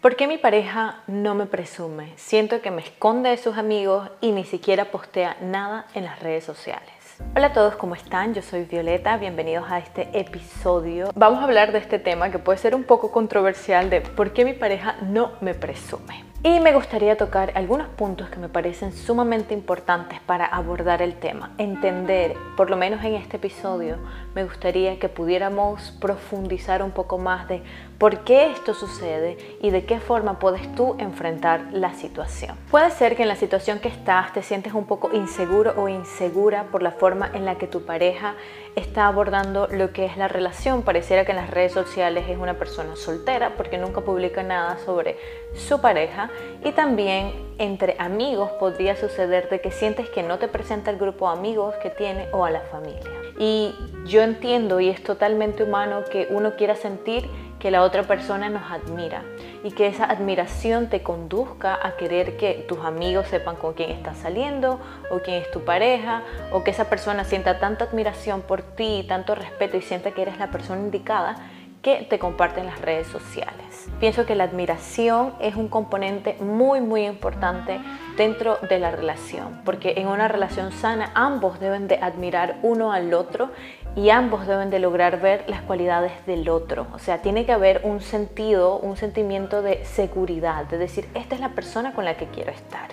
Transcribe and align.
¿Por 0.00 0.14
qué 0.14 0.28
mi 0.28 0.38
pareja 0.38 1.02
no 1.08 1.34
me 1.34 1.46
presume? 1.46 2.12
Siento 2.14 2.62
que 2.62 2.70
me 2.70 2.82
esconde 2.82 3.30
de 3.30 3.36
sus 3.36 3.58
amigos 3.58 4.08
y 4.20 4.30
ni 4.30 4.44
siquiera 4.44 4.92
postea 4.92 5.36
nada 5.42 5.86
en 5.92 6.04
las 6.04 6.20
redes 6.20 6.44
sociales. 6.44 6.92
Hola 7.34 7.48
a 7.48 7.52
todos, 7.52 7.74
¿cómo 7.74 7.96
están? 7.96 8.32
Yo 8.32 8.40
soy 8.40 8.62
Violeta, 8.62 9.16
bienvenidos 9.16 9.68
a 9.68 9.78
este 9.80 10.08
episodio. 10.16 11.10
Vamos 11.16 11.40
a 11.40 11.44
hablar 11.44 11.72
de 11.72 11.78
este 11.78 11.98
tema 11.98 12.30
que 12.30 12.38
puede 12.38 12.58
ser 12.58 12.76
un 12.76 12.84
poco 12.84 13.10
controversial 13.10 13.90
de 13.90 14.00
por 14.00 14.32
qué 14.32 14.44
mi 14.44 14.52
pareja 14.52 14.94
no 15.02 15.32
me 15.40 15.54
presume. 15.54 16.28
Y 16.44 16.60
me 16.60 16.72
gustaría 16.72 17.16
tocar 17.16 17.50
algunos 17.56 17.88
puntos 17.88 18.30
que 18.30 18.38
me 18.38 18.48
parecen 18.48 18.92
sumamente 18.92 19.52
importantes 19.52 20.20
para 20.20 20.46
abordar 20.46 21.02
el 21.02 21.14
tema. 21.14 21.50
Entender, 21.58 22.36
por 22.56 22.70
lo 22.70 22.76
menos 22.76 23.04
en 23.04 23.16
este 23.16 23.38
episodio, 23.38 23.98
me 24.38 24.44
gustaría 24.44 25.00
que 25.00 25.08
pudiéramos 25.08 25.90
profundizar 26.00 26.84
un 26.84 26.92
poco 26.92 27.18
más 27.18 27.48
de 27.48 27.60
por 27.98 28.20
qué 28.20 28.52
esto 28.52 28.72
sucede 28.72 29.36
y 29.60 29.70
de 29.70 29.84
qué 29.84 29.98
forma 29.98 30.38
puedes 30.38 30.72
tú 30.76 30.94
enfrentar 31.00 31.66
la 31.72 31.92
situación. 31.94 32.56
Puede 32.70 32.92
ser 32.92 33.16
que 33.16 33.22
en 33.22 33.28
la 33.28 33.34
situación 33.34 33.80
que 33.80 33.88
estás 33.88 34.32
te 34.32 34.44
sientes 34.44 34.74
un 34.74 34.86
poco 34.86 35.10
inseguro 35.12 35.74
o 35.76 35.88
insegura 35.88 36.68
por 36.70 36.84
la 36.84 36.92
forma 36.92 37.28
en 37.34 37.44
la 37.44 37.56
que 37.56 37.66
tu 37.66 37.84
pareja 37.84 38.36
está 38.76 39.08
abordando 39.08 39.66
lo 39.72 39.92
que 39.92 40.04
es 40.04 40.16
la 40.16 40.28
relación. 40.28 40.82
Pareciera 40.82 41.24
que 41.24 41.32
en 41.32 41.38
las 41.38 41.50
redes 41.50 41.72
sociales 41.72 42.26
es 42.28 42.38
una 42.38 42.54
persona 42.54 42.94
soltera 42.94 43.54
porque 43.56 43.76
nunca 43.76 44.02
publica 44.02 44.44
nada 44.44 44.78
sobre 44.84 45.16
su 45.56 45.80
pareja 45.80 46.30
y 46.62 46.70
también 46.70 47.32
entre 47.58 47.96
amigos 47.98 48.52
podría 48.60 48.94
suceder 48.94 49.48
de 49.48 49.60
que 49.60 49.72
sientes 49.72 50.08
que 50.10 50.22
no 50.22 50.38
te 50.38 50.46
presenta 50.46 50.92
el 50.92 50.96
grupo 50.98 51.28
de 51.28 51.36
amigos 51.36 51.74
que 51.82 51.90
tiene 51.90 52.28
o 52.30 52.44
a 52.44 52.50
la 52.50 52.60
familia. 52.60 53.02
Y 53.40 53.72
yo 54.04 54.22
entiendo 54.28 54.80
y 54.80 54.88
es 54.88 55.02
totalmente 55.02 55.64
humano 55.64 56.04
que 56.10 56.28
uno 56.30 56.54
quiera 56.56 56.76
sentir 56.76 57.28
que 57.58 57.70
la 57.70 57.82
otra 57.82 58.04
persona 58.04 58.48
nos 58.48 58.70
admira 58.70 59.22
y 59.64 59.72
que 59.72 59.88
esa 59.88 60.04
admiración 60.04 60.88
te 60.88 61.02
conduzca 61.02 61.78
a 61.82 61.96
querer 61.96 62.36
que 62.36 62.64
tus 62.68 62.78
amigos 62.78 63.26
sepan 63.28 63.56
con 63.56 63.74
quién 63.74 63.90
estás 63.90 64.18
saliendo 64.18 64.78
o 65.10 65.18
quién 65.18 65.42
es 65.42 65.50
tu 65.50 65.64
pareja 65.64 66.22
o 66.52 66.62
que 66.62 66.70
esa 66.70 66.88
persona 66.88 67.24
sienta 67.24 67.58
tanta 67.58 67.84
admiración 67.84 68.42
por 68.42 68.62
ti, 68.62 69.04
tanto 69.08 69.34
respeto 69.34 69.76
y 69.76 69.82
sienta 69.82 70.12
que 70.12 70.22
eres 70.22 70.38
la 70.38 70.50
persona 70.50 70.80
indicada 70.80 71.36
que 71.82 72.06
te 72.08 72.18
comparten 72.18 72.66
las 72.66 72.80
redes 72.80 73.06
sociales. 73.06 73.88
Pienso 74.00 74.26
que 74.26 74.34
la 74.34 74.44
admiración 74.44 75.34
es 75.40 75.54
un 75.54 75.68
componente 75.68 76.36
muy 76.40 76.80
muy 76.80 77.06
importante 77.06 77.80
dentro 78.16 78.58
de 78.68 78.78
la 78.78 78.90
relación, 78.90 79.60
porque 79.64 79.94
en 79.96 80.08
una 80.08 80.28
relación 80.28 80.72
sana 80.72 81.12
ambos 81.14 81.60
deben 81.60 81.86
de 81.86 81.96
admirar 81.96 82.58
uno 82.62 82.92
al 82.92 83.14
otro 83.14 83.50
y 83.98 84.10
ambos 84.10 84.46
deben 84.46 84.70
de 84.70 84.78
lograr 84.78 85.20
ver 85.20 85.44
las 85.48 85.60
cualidades 85.62 86.12
del 86.24 86.48
otro. 86.48 86.86
O 86.94 87.00
sea, 87.00 87.20
tiene 87.20 87.44
que 87.44 87.50
haber 87.50 87.80
un 87.82 88.00
sentido, 88.00 88.78
un 88.78 88.96
sentimiento 88.96 89.60
de 89.60 89.84
seguridad, 89.84 90.66
de 90.66 90.78
decir, 90.78 91.08
esta 91.14 91.34
es 91.34 91.40
la 91.40 91.48
persona 91.48 91.92
con 91.92 92.04
la 92.04 92.16
que 92.16 92.26
quiero 92.26 92.52
estar. 92.52 92.90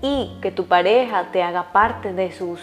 Y 0.00 0.38
que 0.40 0.50
tu 0.50 0.66
pareja 0.66 1.28
te 1.32 1.42
haga 1.42 1.70
parte 1.72 2.14
de 2.14 2.32
sus 2.32 2.60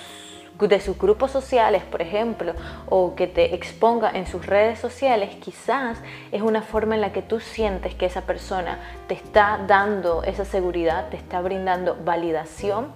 de 0.60 0.82
sus 0.82 0.98
grupos 0.98 1.32
sociales, 1.32 1.84
por 1.84 2.02
ejemplo, 2.02 2.54
o 2.90 3.16
que 3.16 3.28
te 3.28 3.56
exponga 3.56 4.12
en 4.14 4.28
sus 4.28 4.46
redes 4.46 4.78
sociales, 4.78 5.34
quizás 5.38 6.02
es 6.34 6.42
una 6.42 6.62
forma 6.64 6.96
en 6.96 7.02
la 7.02 7.14
que 7.14 7.22
tú 7.22 7.40
sientes 7.40 7.96
que 7.96 8.08
esa 8.08 8.24
persona 8.24 8.78
te 9.08 9.14
está 9.14 9.58
dando 9.68 10.22
esa 10.24 10.44
seguridad, 10.44 11.08
te 11.12 11.16
está 11.16 11.40
brindando 11.40 11.96
validación 12.04 12.88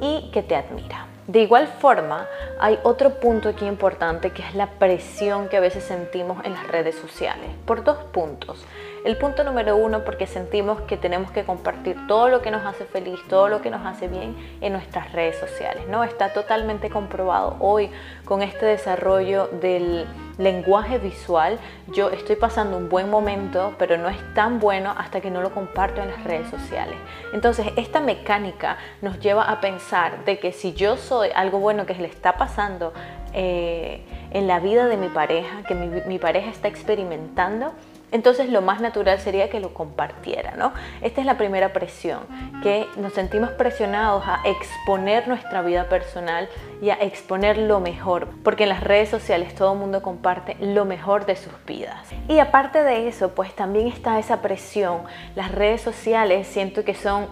y 0.00 0.30
que 0.30 0.44
te 0.44 0.54
admira. 0.54 1.08
De 1.30 1.42
igual 1.42 1.68
forma, 1.68 2.26
hay 2.58 2.80
otro 2.82 3.20
punto 3.20 3.50
aquí 3.50 3.64
importante 3.64 4.32
que 4.32 4.42
es 4.42 4.56
la 4.56 4.66
presión 4.66 5.48
que 5.48 5.58
a 5.58 5.60
veces 5.60 5.84
sentimos 5.84 6.44
en 6.44 6.54
las 6.54 6.66
redes 6.66 6.96
sociales, 6.96 7.48
por 7.66 7.84
dos 7.84 7.98
puntos. 8.12 8.66
El 9.02 9.16
punto 9.16 9.44
número 9.44 9.76
uno, 9.76 10.04
porque 10.04 10.26
sentimos 10.26 10.82
que 10.82 10.98
tenemos 10.98 11.30
que 11.30 11.44
compartir 11.44 11.96
todo 12.06 12.28
lo 12.28 12.42
que 12.42 12.50
nos 12.50 12.66
hace 12.66 12.84
feliz, 12.84 13.18
todo 13.28 13.48
lo 13.48 13.62
que 13.62 13.70
nos 13.70 13.86
hace 13.86 14.08
bien 14.08 14.36
en 14.60 14.74
nuestras 14.74 15.10
redes 15.12 15.38
sociales. 15.38 15.88
¿no? 15.88 16.04
Está 16.04 16.34
totalmente 16.34 16.90
comprobado 16.90 17.56
hoy 17.60 17.90
con 18.26 18.42
este 18.42 18.66
desarrollo 18.66 19.46
del 19.46 20.06
lenguaje 20.36 20.98
visual. 20.98 21.58
Yo 21.88 22.10
estoy 22.10 22.36
pasando 22.36 22.76
un 22.76 22.90
buen 22.90 23.08
momento, 23.08 23.74
pero 23.78 23.96
no 23.96 24.10
es 24.10 24.18
tan 24.34 24.60
bueno 24.60 24.94
hasta 24.94 25.22
que 25.22 25.30
no 25.30 25.40
lo 25.40 25.50
comparto 25.50 26.02
en 26.02 26.10
las 26.10 26.22
redes 26.24 26.50
sociales. 26.50 26.96
Entonces, 27.32 27.68
esta 27.76 28.00
mecánica 28.00 28.76
nos 29.00 29.18
lleva 29.18 29.44
a 29.44 29.62
pensar 29.62 30.26
de 30.26 30.38
que 30.38 30.52
si 30.52 30.74
yo 30.74 30.98
soy 30.98 31.30
algo 31.34 31.58
bueno 31.58 31.86
que 31.86 31.94
le 31.94 32.08
está 32.08 32.36
pasando 32.36 32.92
eh, 33.32 34.04
en 34.30 34.46
la 34.46 34.60
vida 34.60 34.88
de 34.88 34.98
mi 34.98 35.08
pareja, 35.08 35.62
que 35.62 35.74
mi 35.74 36.18
pareja 36.18 36.50
está 36.50 36.68
experimentando, 36.68 37.72
entonces 38.12 38.48
lo 38.48 38.62
más 38.62 38.80
natural 38.80 39.18
sería 39.18 39.50
que 39.50 39.60
lo 39.60 39.74
compartiera, 39.74 40.54
¿no? 40.56 40.72
Esta 41.00 41.20
es 41.20 41.26
la 41.26 41.36
primera 41.36 41.72
presión, 41.72 42.20
que 42.62 42.86
nos 42.96 43.12
sentimos 43.12 43.50
presionados 43.50 44.24
a 44.26 44.40
exponer 44.44 45.28
nuestra 45.28 45.62
vida 45.62 45.88
personal 45.88 46.48
y 46.82 46.90
a 46.90 46.94
exponer 46.94 47.58
lo 47.58 47.80
mejor, 47.80 48.28
porque 48.42 48.64
en 48.64 48.70
las 48.70 48.82
redes 48.82 49.08
sociales 49.08 49.54
todo 49.54 49.72
el 49.72 49.78
mundo 49.78 50.02
comparte 50.02 50.56
lo 50.60 50.84
mejor 50.84 51.26
de 51.26 51.36
sus 51.36 51.52
vidas. 51.66 52.08
Y 52.28 52.38
aparte 52.38 52.82
de 52.82 53.08
eso, 53.08 53.34
pues 53.34 53.54
también 53.54 53.86
está 53.86 54.18
esa 54.18 54.42
presión. 54.42 55.02
Las 55.34 55.52
redes 55.52 55.80
sociales 55.80 56.46
siento 56.46 56.84
que 56.84 56.94
son 56.94 57.28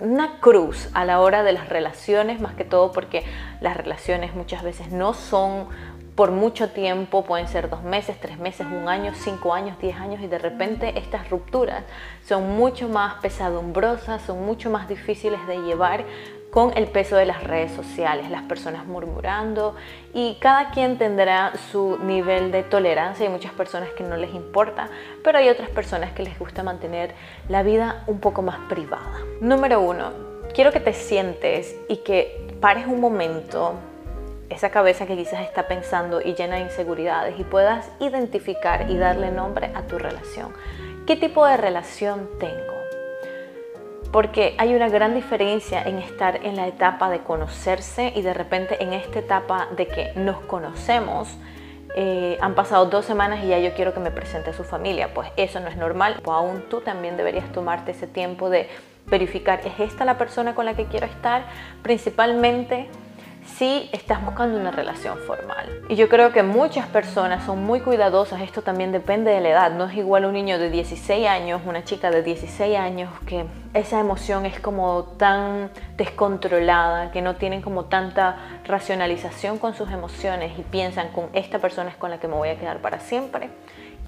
una 0.00 0.40
cruz 0.40 0.88
a 0.92 1.04
la 1.04 1.20
hora 1.20 1.42
de 1.42 1.52
las 1.52 1.68
relaciones, 1.68 2.40
más 2.40 2.54
que 2.54 2.64
todo 2.64 2.92
porque 2.92 3.24
las 3.60 3.76
relaciones 3.76 4.34
muchas 4.34 4.62
veces 4.62 4.90
no 4.90 5.14
son 5.14 5.68
por 6.14 6.30
mucho 6.30 6.70
tiempo, 6.70 7.24
pueden 7.24 7.48
ser 7.48 7.68
dos 7.68 7.82
meses, 7.82 8.16
tres 8.20 8.38
meses, 8.38 8.66
un 8.66 8.88
año, 8.88 9.12
cinco 9.14 9.52
años, 9.52 9.78
diez 9.80 9.96
años, 9.96 10.20
y 10.22 10.28
de 10.28 10.38
repente 10.38 10.96
estas 10.96 11.28
rupturas 11.28 11.82
son 12.24 12.56
mucho 12.56 12.88
más 12.88 13.14
pesadumbrosas, 13.14 14.22
son 14.22 14.44
mucho 14.46 14.70
más 14.70 14.88
difíciles 14.88 15.44
de 15.46 15.58
llevar 15.58 16.04
con 16.54 16.70
el 16.76 16.86
peso 16.86 17.16
de 17.16 17.26
las 17.26 17.42
redes 17.42 17.72
sociales, 17.72 18.30
las 18.30 18.44
personas 18.44 18.86
murmurando 18.86 19.74
y 20.12 20.36
cada 20.40 20.70
quien 20.70 20.98
tendrá 20.98 21.52
su 21.72 21.98
nivel 21.98 22.52
de 22.52 22.62
tolerancia. 22.62 23.26
Hay 23.26 23.32
muchas 23.32 23.52
personas 23.52 23.88
que 23.90 24.04
no 24.04 24.16
les 24.16 24.32
importa, 24.34 24.88
pero 25.24 25.38
hay 25.38 25.48
otras 25.48 25.68
personas 25.68 26.12
que 26.12 26.22
les 26.22 26.38
gusta 26.38 26.62
mantener 26.62 27.12
la 27.48 27.64
vida 27.64 28.04
un 28.06 28.20
poco 28.20 28.40
más 28.40 28.60
privada. 28.68 29.18
Número 29.40 29.80
uno, 29.80 30.12
quiero 30.54 30.70
que 30.70 30.78
te 30.78 30.92
sientes 30.92 31.74
y 31.88 31.96
que 31.98 32.46
pares 32.60 32.86
un 32.86 33.00
momento 33.00 33.74
esa 34.50 34.70
cabeza 34.70 35.06
que 35.06 35.16
quizás 35.16 35.40
está 35.42 35.68
pensando 35.68 36.20
y 36.20 36.34
llena 36.34 36.56
de 36.56 36.62
inseguridades 36.62 37.38
y 37.38 37.44
puedas 37.44 37.90
identificar 38.00 38.90
y 38.90 38.96
darle 38.96 39.30
nombre 39.30 39.70
a 39.74 39.82
tu 39.82 39.98
relación. 39.98 40.52
¿Qué 41.06 41.16
tipo 41.16 41.46
de 41.46 41.56
relación 41.56 42.28
tengo? 42.38 42.74
Porque 44.12 44.54
hay 44.58 44.74
una 44.74 44.88
gran 44.88 45.14
diferencia 45.14 45.82
en 45.82 45.98
estar 45.98 46.44
en 46.44 46.56
la 46.56 46.68
etapa 46.68 47.10
de 47.10 47.20
conocerse 47.20 48.12
y 48.14 48.22
de 48.22 48.32
repente 48.32 48.82
en 48.82 48.92
esta 48.92 49.18
etapa 49.18 49.68
de 49.76 49.88
que 49.88 50.12
nos 50.14 50.38
conocemos, 50.42 51.36
eh, 51.96 52.38
han 52.40 52.54
pasado 52.54 52.86
dos 52.86 53.04
semanas 53.04 53.44
y 53.44 53.48
ya 53.48 53.58
yo 53.58 53.72
quiero 53.74 53.94
que 53.94 54.00
me 54.00 54.10
presente 54.10 54.50
a 54.50 54.52
su 54.52 54.64
familia. 54.64 55.12
Pues 55.14 55.28
eso 55.36 55.60
no 55.60 55.68
es 55.68 55.76
normal. 55.76 56.20
O 56.24 56.32
aún 56.32 56.64
tú 56.68 56.80
también 56.80 57.16
deberías 57.16 57.50
tomarte 57.52 57.92
ese 57.92 58.06
tiempo 58.06 58.50
de 58.50 58.68
verificar, 59.06 59.60
¿es 59.64 59.78
esta 59.78 60.04
la 60.04 60.16
persona 60.16 60.54
con 60.54 60.64
la 60.64 60.74
que 60.74 60.86
quiero 60.86 61.06
estar? 61.06 61.44
Principalmente 61.82 62.88
si 63.46 63.88
estás 63.92 64.24
buscando 64.24 64.58
una 64.58 64.70
relación 64.70 65.18
formal. 65.18 65.68
Y 65.88 65.96
yo 65.96 66.08
creo 66.08 66.32
que 66.32 66.42
muchas 66.42 66.86
personas 66.86 67.44
son 67.44 67.64
muy 67.64 67.80
cuidadosas, 67.80 68.40
esto 68.40 68.62
también 68.62 68.92
depende 68.92 69.30
de 69.30 69.40
la 69.40 69.50
edad, 69.50 69.70
no 69.72 69.84
es 69.84 69.96
igual 69.96 70.24
un 70.24 70.32
niño 70.32 70.58
de 70.58 70.70
16 70.70 71.26
años, 71.26 71.62
una 71.66 71.84
chica 71.84 72.10
de 72.10 72.22
16 72.22 72.76
años, 72.78 73.10
que 73.26 73.44
esa 73.74 74.00
emoción 74.00 74.46
es 74.46 74.58
como 74.60 75.04
tan 75.18 75.70
descontrolada, 75.96 77.10
que 77.10 77.22
no 77.22 77.36
tienen 77.36 77.62
como 77.62 77.84
tanta 77.84 78.36
racionalización 78.66 79.58
con 79.58 79.74
sus 79.74 79.90
emociones 79.90 80.58
y 80.58 80.62
piensan 80.62 81.10
con 81.10 81.28
esta 81.32 81.58
persona 81.58 81.90
es 81.90 81.96
con 81.96 82.10
la 82.10 82.18
que 82.18 82.28
me 82.28 82.34
voy 82.34 82.48
a 82.48 82.56
quedar 82.58 82.78
para 82.78 83.00
siempre 83.00 83.50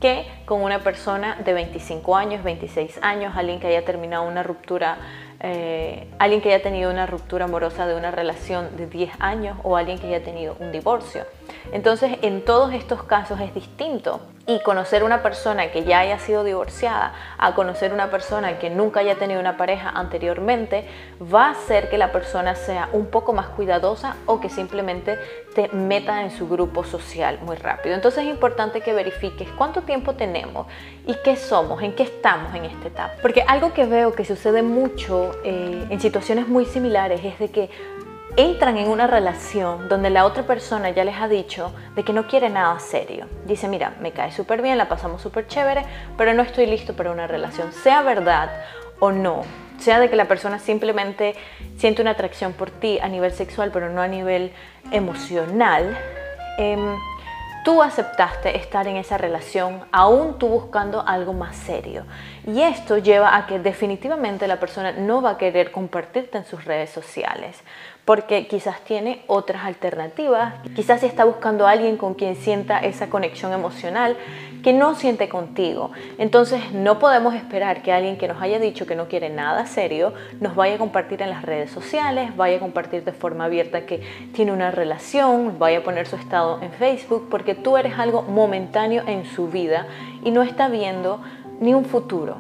que 0.00 0.27
con 0.44 0.62
una 0.62 0.81
persona 0.81 1.37
de 1.44 1.53
25 1.55 2.17
años, 2.17 2.44
26 2.44 2.99
años, 3.03 3.35
alguien 3.37 3.61
que 3.61 3.69
haya 3.69 3.85
terminado 3.85 4.25
una 4.25 4.43
ruptura 4.43 4.99
eh, 5.41 6.09
alguien 6.19 6.41
que 6.41 6.53
haya 6.53 6.62
tenido 6.62 6.91
una 6.91 7.06
ruptura 7.06 7.44
amorosa 7.44 7.87
de 7.87 7.94
una 7.94 8.11
relación 8.11 8.77
de 8.77 8.87
10 8.87 9.11
años 9.19 9.59
o 9.62 9.77
alguien 9.77 9.99
que 9.99 10.06
haya 10.06 10.25
tenido 10.25 10.56
un 10.61 10.73
divorcio. 10.73 11.25
Entonces, 11.73 12.19
en 12.23 12.44
todos 12.44 12.73
estos 12.73 13.03
casos 13.03 13.41
es 13.41 13.55
distinto. 13.55 14.21
Y 14.49 14.61
conocer 14.61 15.03
una 15.03 15.23
persona 15.23 15.73
que 15.73 15.83
ya 15.83 15.99
haya 16.01 16.21
sido 16.21 16.45
divorciada 16.45 17.13
a 17.37 17.55
conocer 17.55 17.93
una 17.93 18.11
persona 18.11 18.59
que 18.59 18.71
nunca 18.71 19.01
haya 19.01 19.17
tenido 19.17 19.41
una 19.41 19.57
pareja 19.57 19.91
anteriormente 19.91 20.87
va 21.21 21.47
a 21.47 21.51
hacer 21.51 21.91
que 21.91 21.99
la 21.99 22.13
persona 22.13 22.55
sea 22.55 22.89
un 22.93 23.07
poco 23.07 23.33
más 23.33 23.49
cuidadosa 23.49 24.17
o 24.27 24.41
que 24.41 24.49
simplemente 24.49 25.19
te 25.55 25.69
meta 25.69 26.23
en 26.23 26.31
su 26.31 26.49
grupo 26.49 26.85
social 26.85 27.41
muy 27.43 27.57
rápido. 27.57 27.97
Entonces 27.97 28.25
es 28.25 28.31
importante 28.31 28.83
que 28.83 28.93
verifiques 28.93 29.49
cuánto 29.59 29.83
tiempo 29.83 30.15
tenemos 30.15 30.67
y 31.07 31.15
qué 31.25 31.35
somos, 31.35 31.83
en 31.83 31.95
qué 31.95 32.05
estamos 32.05 32.55
en 32.55 32.67
esta 32.67 32.87
etapa. 32.87 33.15
Porque 33.23 33.43
algo 33.43 33.73
que 33.73 33.85
veo 33.85 34.13
que 34.13 34.25
sucede 34.25 34.63
mucho 34.63 35.33
eh, 35.43 35.87
en 35.91 36.01
situaciones 36.01 36.47
muy 36.47 36.67
similares 36.67 37.21
es 37.25 37.39
de 37.41 37.51
que 37.51 37.71
entran 38.37 38.77
en 38.77 38.88
una 38.88 39.06
relación 39.06 39.88
donde 39.88 40.11
la 40.11 40.27
otra 40.27 40.43
persona 40.43 40.91
ya 40.91 41.05
les 41.05 41.17
ha 41.17 41.27
dicho 41.27 41.73
de 41.94 42.05
que 42.05 42.12
no 42.12 42.27
quiere 42.27 42.50
nada 42.50 42.79
serio. 42.79 43.27
Dice, 43.47 43.67
mira, 43.67 43.94
me 44.00 44.12
cae 44.12 44.31
súper 44.31 44.61
bien, 44.61 44.77
la 44.77 44.88
pasamos 44.88 45.23
súper 45.23 45.47
chévere, 45.47 45.85
pero 46.19 46.35
no 46.35 46.43
estoy 46.43 46.67
listo 46.67 46.94
para 46.94 47.11
una 47.11 47.27
relación, 47.27 47.73
sea 47.73 48.03
verdad 48.03 48.50
o 49.00 49.11
no. 49.11 49.43
Sea 49.79 50.00
de 50.00 50.11
que 50.11 50.17
la 50.17 50.27
persona 50.27 50.59
simplemente 50.59 51.35
siente 51.79 52.03
una 52.03 52.12
atracción 52.12 52.53
por 52.53 52.71
ti 52.71 52.99
a 53.00 53.09
nivel 53.09 53.33
sexual, 53.33 53.71
pero 53.73 53.91
no 53.91 54.03
a 54.03 54.09
nivel 54.09 54.53
emocional. 54.91 55.97
Em, 56.59 56.94
tú 57.65 57.83
aceptaste 57.83 58.56
estar 58.56 58.87
en 58.87 58.97
esa 58.97 59.19
relación, 59.19 59.85
aún 59.93 60.38
tú 60.38 60.49
buscando 60.49 61.03
algo 61.06 61.33
más 61.33 61.56
serio. 61.56 62.05
Y 62.47 62.62
esto 62.62 62.99
lleva 62.99 63.37
a 63.37 63.47
que 63.47 63.59
definitivamente 63.59 64.47
la 64.47 64.61
persona 64.61 64.93
no 64.93 65.21
va 65.21 65.31
a 65.31 65.38
querer 65.38 65.73
compartirte 65.73 66.38
en 66.38 66.47
sus 66.47 66.65
redes 66.65 66.91
sociales, 66.91 67.61
porque 68.06 68.47
quizás 68.47 68.81
tiene 68.82 69.23
otras 69.26 69.64
alternativas, 69.64 70.55
quizás 70.76 71.03
está 71.03 71.25
buscando 71.25 71.67
a 71.67 71.73
alguien 71.73 71.97
con 71.97 72.14
quien 72.14 72.37
sienta 72.37 72.79
esa 72.79 73.11
conexión 73.11 73.53
emocional 73.53 74.17
que 74.62 74.73
no 74.73 74.94
siente 74.94 75.29
contigo. 75.29 75.91
Entonces 76.17 76.73
no 76.73 77.00
podemos 77.00 77.35
esperar 77.35 77.82
que 77.82 77.93
alguien 77.93 78.17
que 78.17 78.29
nos 78.29 78.41
haya 78.41 78.61
dicho 78.61 78.87
que 78.87 78.94
no 78.94 79.08
quiere 79.08 79.29
nada 79.29 79.67
serio 79.67 80.14
nos 80.41 80.55
vaya 80.55 80.76
a 80.76 80.79
compartir 80.79 81.20
en 81.20 81.31
las 81.31 81.43
redes 81.43 81.73
sociales, 81.73 82.35
vaya 82.37 82.58
a 82.58 82.61
compartir 82.61 83.03
de 83.03 83.12
forma 83.12 83.47
abierta 83.47 83.87
que 83.87 84.00
tiene 84.32 84.52
una 84.52 84.70
relación, 84.70 85.59
vaya 85.59 85.79
a 85.79 85.82
poner 85.82 86.06
su 86.06 86.14
estado 86.14 86.62
en 86.62 86.70
Facebook, 86.70 87.26
porque 87.29 87.56
tú 87.56 87.76
eres 87.76 87.99
algo 87.99 88.23
momentáneo 88.23 89.02
en 89.09 89.26
su 89.26 89.49
vida 89.49 89.88
y 90.23 90.31
no 90.31 90.43
está 90.43 90.69
viendo 90.69 91.20
ni 91.59 91.75
un 91.75 91.85
futuro 91.85 92.37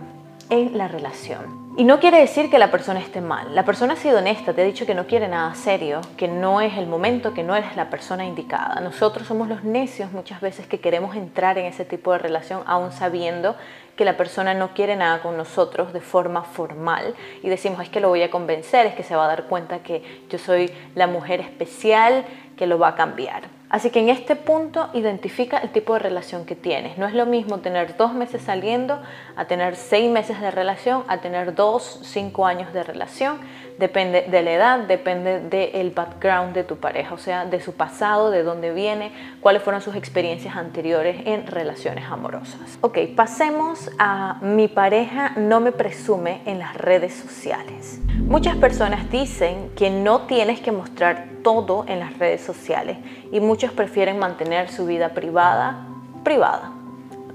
en 0.48 0.78
la 0.78 0.86
relación. 0.86 1.65
Y 1.78 1.84
no 1.84 2.00
quiere 2.00 2.18
decir 2.18 2.48
que 2.48 2.58
la 2.58 2.70
persona 2.70 3.00
esté 3.00 3.20
mal. 3.20 3.54
La 3.54 3.66
persona 3.66 3.92
ha 3.92 3.96
sido 3.96 4.16
honesta, 4.16 4.54
te 4.54 4.62
ha 4.62 4.64
dicho 4.64 4.86
que 4.86 4.94
no 4.94 5.06
quiere 5.06 5.28
nada 5.28 5.54
serio, 5.54 6.00
que 6.16 6.26
no 6.26 6.62
es 6.62 6.78
el 6.78 6.86
momento, 6.86 7.34
que 7.34 7.42
no 7.42 7.54
eres 7.54 7.76
la 7.76 7.90
persona 7.90 8.24
indicada. 8.24 8.80
Nosotros 8.80 9.26
somos 9.26 9.46
los 9.46 9.62
necios 9.62 10.10
muchas 10.10 10.40
veces 10.40 10.66
que 10.66 10.80
queremos 10.80 11.14
entrar 11.16 11.58
en 11.58 11.66
ese 11.66 11.84
tipo 11.84 12.12
de 12.12 12.18
relación 12.18 12.62
aún 12.64 12.92
sabiendo 12.92 13.56
que 13.94 14.06
la 14.06 14.16
persona 14.16 14.54
no 14.54 14.72
quiere 14.72 14.96
nada 14.96 15.20
con 15.20 15.36
nosotros 15.36 15.92
de 15.92 16.00
forma 16.00 16.44
formal 16.44 17.14
y 17.42 17.50
decimos 17.50 17.82
es 17.82 17.90
que 17.90 18.00
lo 18.00 18.08
voy 18.08 18.22
a 18.22 18.30
convencer, 18.30 18.86
es 18.86 18.94
que 18.94 19.02
se 19.02 19.14
va 19.14 19.26
a 19.26 19.28
dar 19.28 19.44
cuenta 19.44 19.80
que 19.80 20.02
yo 20.30 20.38
soy 20.38 20.72
la 20.94 21.06
mujer 21.06 21.40
especial 21.40 22.24
que 22.56 22.66
lo 22.66 22.78
va 22.78 22.88
a 22.88 22.94
cambiar. 22.94 23.55
Así 23.68 23.90
que 23.90 23.98
en 23.98 24.08
este 24.08 24.36
punto 24.36 24.90
identifica 24.94 25.58
el 25.58 25.70
tipo 25.70 25.94
de 25.94 25.98
relación 25.98 26.46
que 26.46 26.54
tienes. 26.54 26.98
No 26.98 27.06
es 27.06 27.14
lo 27.14 27.26
mismo 27.26 27.58
tener 27.58 27.96
dos 27.96 28.14
meses 28.14 28.42
saliendo 28.42 29.02
a 29.34 29.46
tener 29.46 29.74
seis 29.74 30.08
meses 30.10 30.40
de 30.40 30.52
relación, 30.52 31.02
a 31.08 31.18
tener 31.18 31.54
dos, 31.54 32.00
cinco 32.04 32.46
años 32.46 32.72
de 32.72 32.84
relación. 32.84 33.40
Depende 33.78 34.22
de 34.22 34.42
la 34.42 34.52
edad, 34.52 34.78
depende 34.80 35.40
del 35.40 35.90
background 35.90 36.54
de 36.54 36.64
tu 36.64 36.76
pareja, 36.76 37.14
o 37.14 37.18
sea, 37.18 37.44
de 37.44 37.60
su 37.60 37.74
pasado, 37.74 38.30
de 38.30 38.42
dónde 38.42 38.72
viene, 38.72 39.12
cuáles 39.40 39.62
fueron 39.62 39.82
sus 39.82 39.96
experiencias 39.96 40.56
anteriores 40.56 41.22
en 41.26 41.46
relaciones 41.46 42.04
amorosas. 42.10 42.78
Ok, 42.80 42.98
pasemos 43.14 43.90
a 43.98 44.38
mi 44.40 44.68
pareja 44.68 45.32
no 45.36 45.60
me 45.60 45.72
presume 45.72 46.40
en 46.46 46.58
las 46.58 46.74
redes 46.74 47.14
sociales. 47.14 48.00
Muchas 48.18 48.56
personas 48.56 49.10
dicen 49.10 49.70
que 49.76 49.90
no 49.90 50.22
tienes 50.22 50.60
que 50.60 50.72
mostrar 50.72 51.26
todo 51.42 51.84
en 51.86 52.00
las 52.00 52.18
redes 52.18 52.40
sociales 52.40 52.96
y 53.30 53.40
muchos 53.40 53.72
prefieren 53.72 54.18
mantener 54.18 54.70
su 54.70 54.86
vida 54.86 55.10
privada 55.10 55.86
privada, 56.26 56.72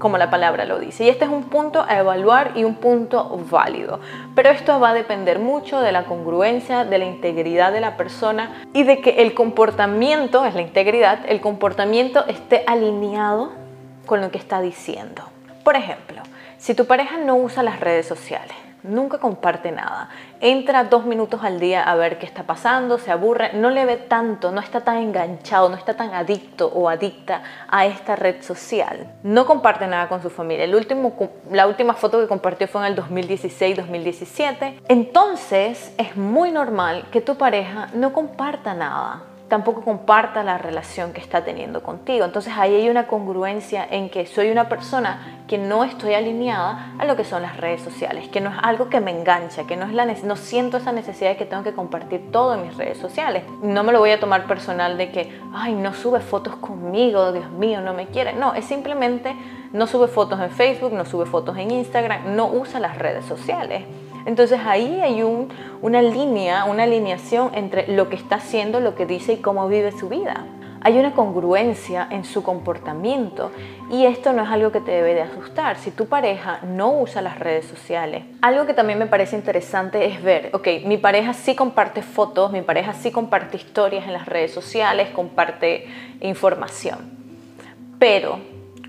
como 0.02 0.18
la 0.18 0.30
palabra 0.30 0.64
lo 0.64 0.80
dice. 0.80 1.04
Y 1.04 1.08
este 1.08 1.26
es 1.26 1.30
un 1.30 1.44
punto 1.44 1.86
a 1.88 1.96
evaluar 1.96 2.54
y 2.56 2.64
un 2.64 2.74
punto 2.74 3.38
válido. 3.48 4.00
Pero 4.34 4.50
esto 4.50 4.80
va 4.80 4.90
a 4.90 4.94
depender 4.94 5.38
mucho 5.38 5.80
de 5.80 5.92
la 5.92 6.06
congruencia, 6.06 6.84
de 6.84 6.98
la 6.98 7.04
integridad 7.04 7.72
de 7.72 7.80
la 7.80 7.96
persona 7.96 8.64
y 8.72 8.82
de 8.82 9.00
que 9.00 9.22
el 9.22 9.32
comportamiento, 9.32 10.44
es 10.44 10.56
la 10.56 10.60
integridad, 10.60 11.20
el 11.28 11.40
comportamiento 11.40 12.26
esté 12.26 12.64
alineado 12.66 13.52
con 14.04 14.20
lo 14.20 14.32
que 14.32 14.38
está 14.38 14.60
diciendo. 14.60 15.22
Por 15.62 15.76
ejemplo, 15.76 16.20
si 16.58 16.74
tu 16.74 16.86
pareja 16.86 17.18
no 17.18 17.36
usa 17.36 17.62
las 17.62 17.78
redes 17.78 18.04
sociales, 18.04 18.56
nunca 18.82 19.18
comparte 19.18 19.70
nada. 19.72 20.08
Entra 20.40 20.84
dos 20.84 21.04
minutos 21.04 21.42
al 21.42 21.60
día 21.60 21.82
a 21.82 21.94
ver 21.94 22.18
qué 22.18 22.26
está 22.26 22.44
pasando, 22.44 22.98
se 22.98 23.10
aburre, 23.10 23.52
no 23.54 23.70
le 23.70 23.84
ve 23.84 23.96
tanto, 23.96 24.50
no 24.52 24.60
está 24.60 24.80
tan 24.80 24.96
enganchado, 24.96 25.68
no 25.68 25.76
está 25.76 25.94
tan 25.94 26.14
adicto 26.14 26.66
o 26.68 26.88
adicta 26.88 27.42
a 27.68 27.86
esta 27.86 28.16
red 28.16 28.42
social. 28.42 29.12
No 29.22 29.46
comparte 29.46 29.86
nada 29.86 30.08
con 30.08 30.22
su 30.22 30.30
familia. 30.30 30.64
El 30.64 30.74
último, 30.74 31.14
la 31.50 31.66
última 31.66 31.94
foto 31.94 32.20
que 32.20 32.26
compartió 32.26 32.68
fue 32.68 32.86
en 32.86 32.92
el 32.92 32.96
2016-2017. 32.96 34.80
Entonces 34.88 35.94
es 35.98 36.16
muy 36.16 36.50
normal 36.50 37.06
que 37.10 37.20
tu 37.20 37.36
pareja 37.36 37.88
no 37.94 38.12
comparta 38.12 38.74
nada 38.74 39.31
tampoco 39.52 39.82
comparta 39.82 40.42
la 40.42 40.56
relación 40.56 41.12
que 41.12 41.20
está 41.20 41.44
teniendo 41.44 41.82
contigo. 41.82 42.24
Entonces 42.24 42.54
ahí 42.56 42.74
hay 42.74 42.88
una 42.88 43.06
congruencia 43.06 43.86
en 43.90 44.08
que 44.08 44.24
soy 44.24 44.50
una 44.50 44.70
persona 44.70 45.42
que 45.46 45.58
no 45.58 45.84
estoy 45.84 46.14
alineada 46.14 46.94
a 46.98 47.04
lo 47.04 47.16
que 47.16 47.24
son 47.24 47.42
las 47.42 47.58
redes 47.58 47.82
sociales, 47.82 48.28
que 48.28 48.40
no 48.40 48.48
es 48.48 48.56
algo 48.62 48.88
que 48.88 49.00
me 49.00 49.10
engancha, 49.10 49.66
que 49.66 49.76
no, 49.76 49.84
es 49.84 49.92
la 49.92 50.06
no 50.06 50.36
siento 50.36 50.78
esa 50.78 50.92
necesidad 50.92 51.32
de 51.32 51.36
que 51.36 51.44
tengo 51.44 51.64
que 51.64 51.74
compartir 51.74 52.32
todo 52.32 52.54
en 52.54 52.62
mis 52.62 52.78
redes 52.78 52.96
sociales. 52.96 53.44
No 53.62 53.84
me 53.84 53.92
lo 53.92 53.98
voy 53.98 54.12
a 54.12 54.18
tomar 54.18 54.46
personal 54.46 54.96
de 54.96 55.10
que, 55.10 55.38
ay, 55.52 55.74
no 55.74 55.92
sube 55.92 56.20
fotos 56.20 56.56
conmigo, 56.56 57.30
Dios 57.32 57.50
mío, 57.50 57.82
no 57.82 57.92
me 57.92 58.06
quiere. 58.06 58.32
No, 58.32 58.54
es 58.54 58.64
simplemente 58.64 59.36
no 59.74 59.86
sube 59.86 60.08
fotos 60.08 60.40
en 60.40 60.50
Facebook, 60.50 60.94
no 60.94 61.04
sube 61.04 61.26
fotos 61.26 61.58
en 61.58 61.72
Instagram, 61.72 62.34
no 62.34 62.46
usa 62.46 62.80
las 62.80 62.96
redes 62.96 63.26
sociales. 63.26 63.82
Entonces 64.26 64.60
ahí 64.64 65.00
hay 65.00 65.22
una 65.80 66.02
línea, 66.02 66.64
una 66.64 66.84
alineación 66.84 67.50
entre 67.54 67.88
lo 67.88 68.08
que 68.08 68.16
está 68.16 68.36
haciendo, 68.36 68.80
lo 68.80 68.94
que 68.94 69.06
dice 69.06 69.34
y 69.34 69.36
cómo 69.38 69.68
vive 69.68 69.92
su 69.92 70.08
vida. 70.08 70.46
Hay 70.84 70.98
una 70.98 71.12
congruencia 71.12 72.08
en 72.10 72.24
su 72.24 72.42
comportamiento 72.42 73.52
y 73.88 74.04
esto 74.04 74.32
no 74.32 74.42
es 74.42 74.48
algo 74.48 74.72
que 74.72 74.80
te 74.80 74.90
debe 74.90 75.14
de 75.14 75.22
asustar. 75.22 75.76
Si 75.76 75.92
tu 75.92 76.06
pareja 76.06 76.58
no 76.64 76.98
usa 76.98 77.22
las 77.22 77.38
redes 77.38 77.66
sociales, 77.66 78.24
algo 78.40 78.66
que 78.66 78.74
también 78.74 78.98
me 78.98 79.06
parece 79.06 79.36
interesante 79.36 80.06
es 80.06 80.20
ver, 80.20 80.50
ok, 80.52 80.66
mi 80.84 80.96
pareja 80.96 81.34
sí 81.34 81.54
comparte 81.54 82.02
fotos, 82.02 82.50
mi 82.50 82.62
pareja 82.62 82.94
sí 82.94 83.12
comparte 83.12 83.58
historias 83.58 84.06
en 84.06 84.12
las 84.12 84.26
redes 84.26 84.52
sociales, 84.52 85.10
comparte 85.10 85.86
información, 86.20 86.98
pero 88.00 88.40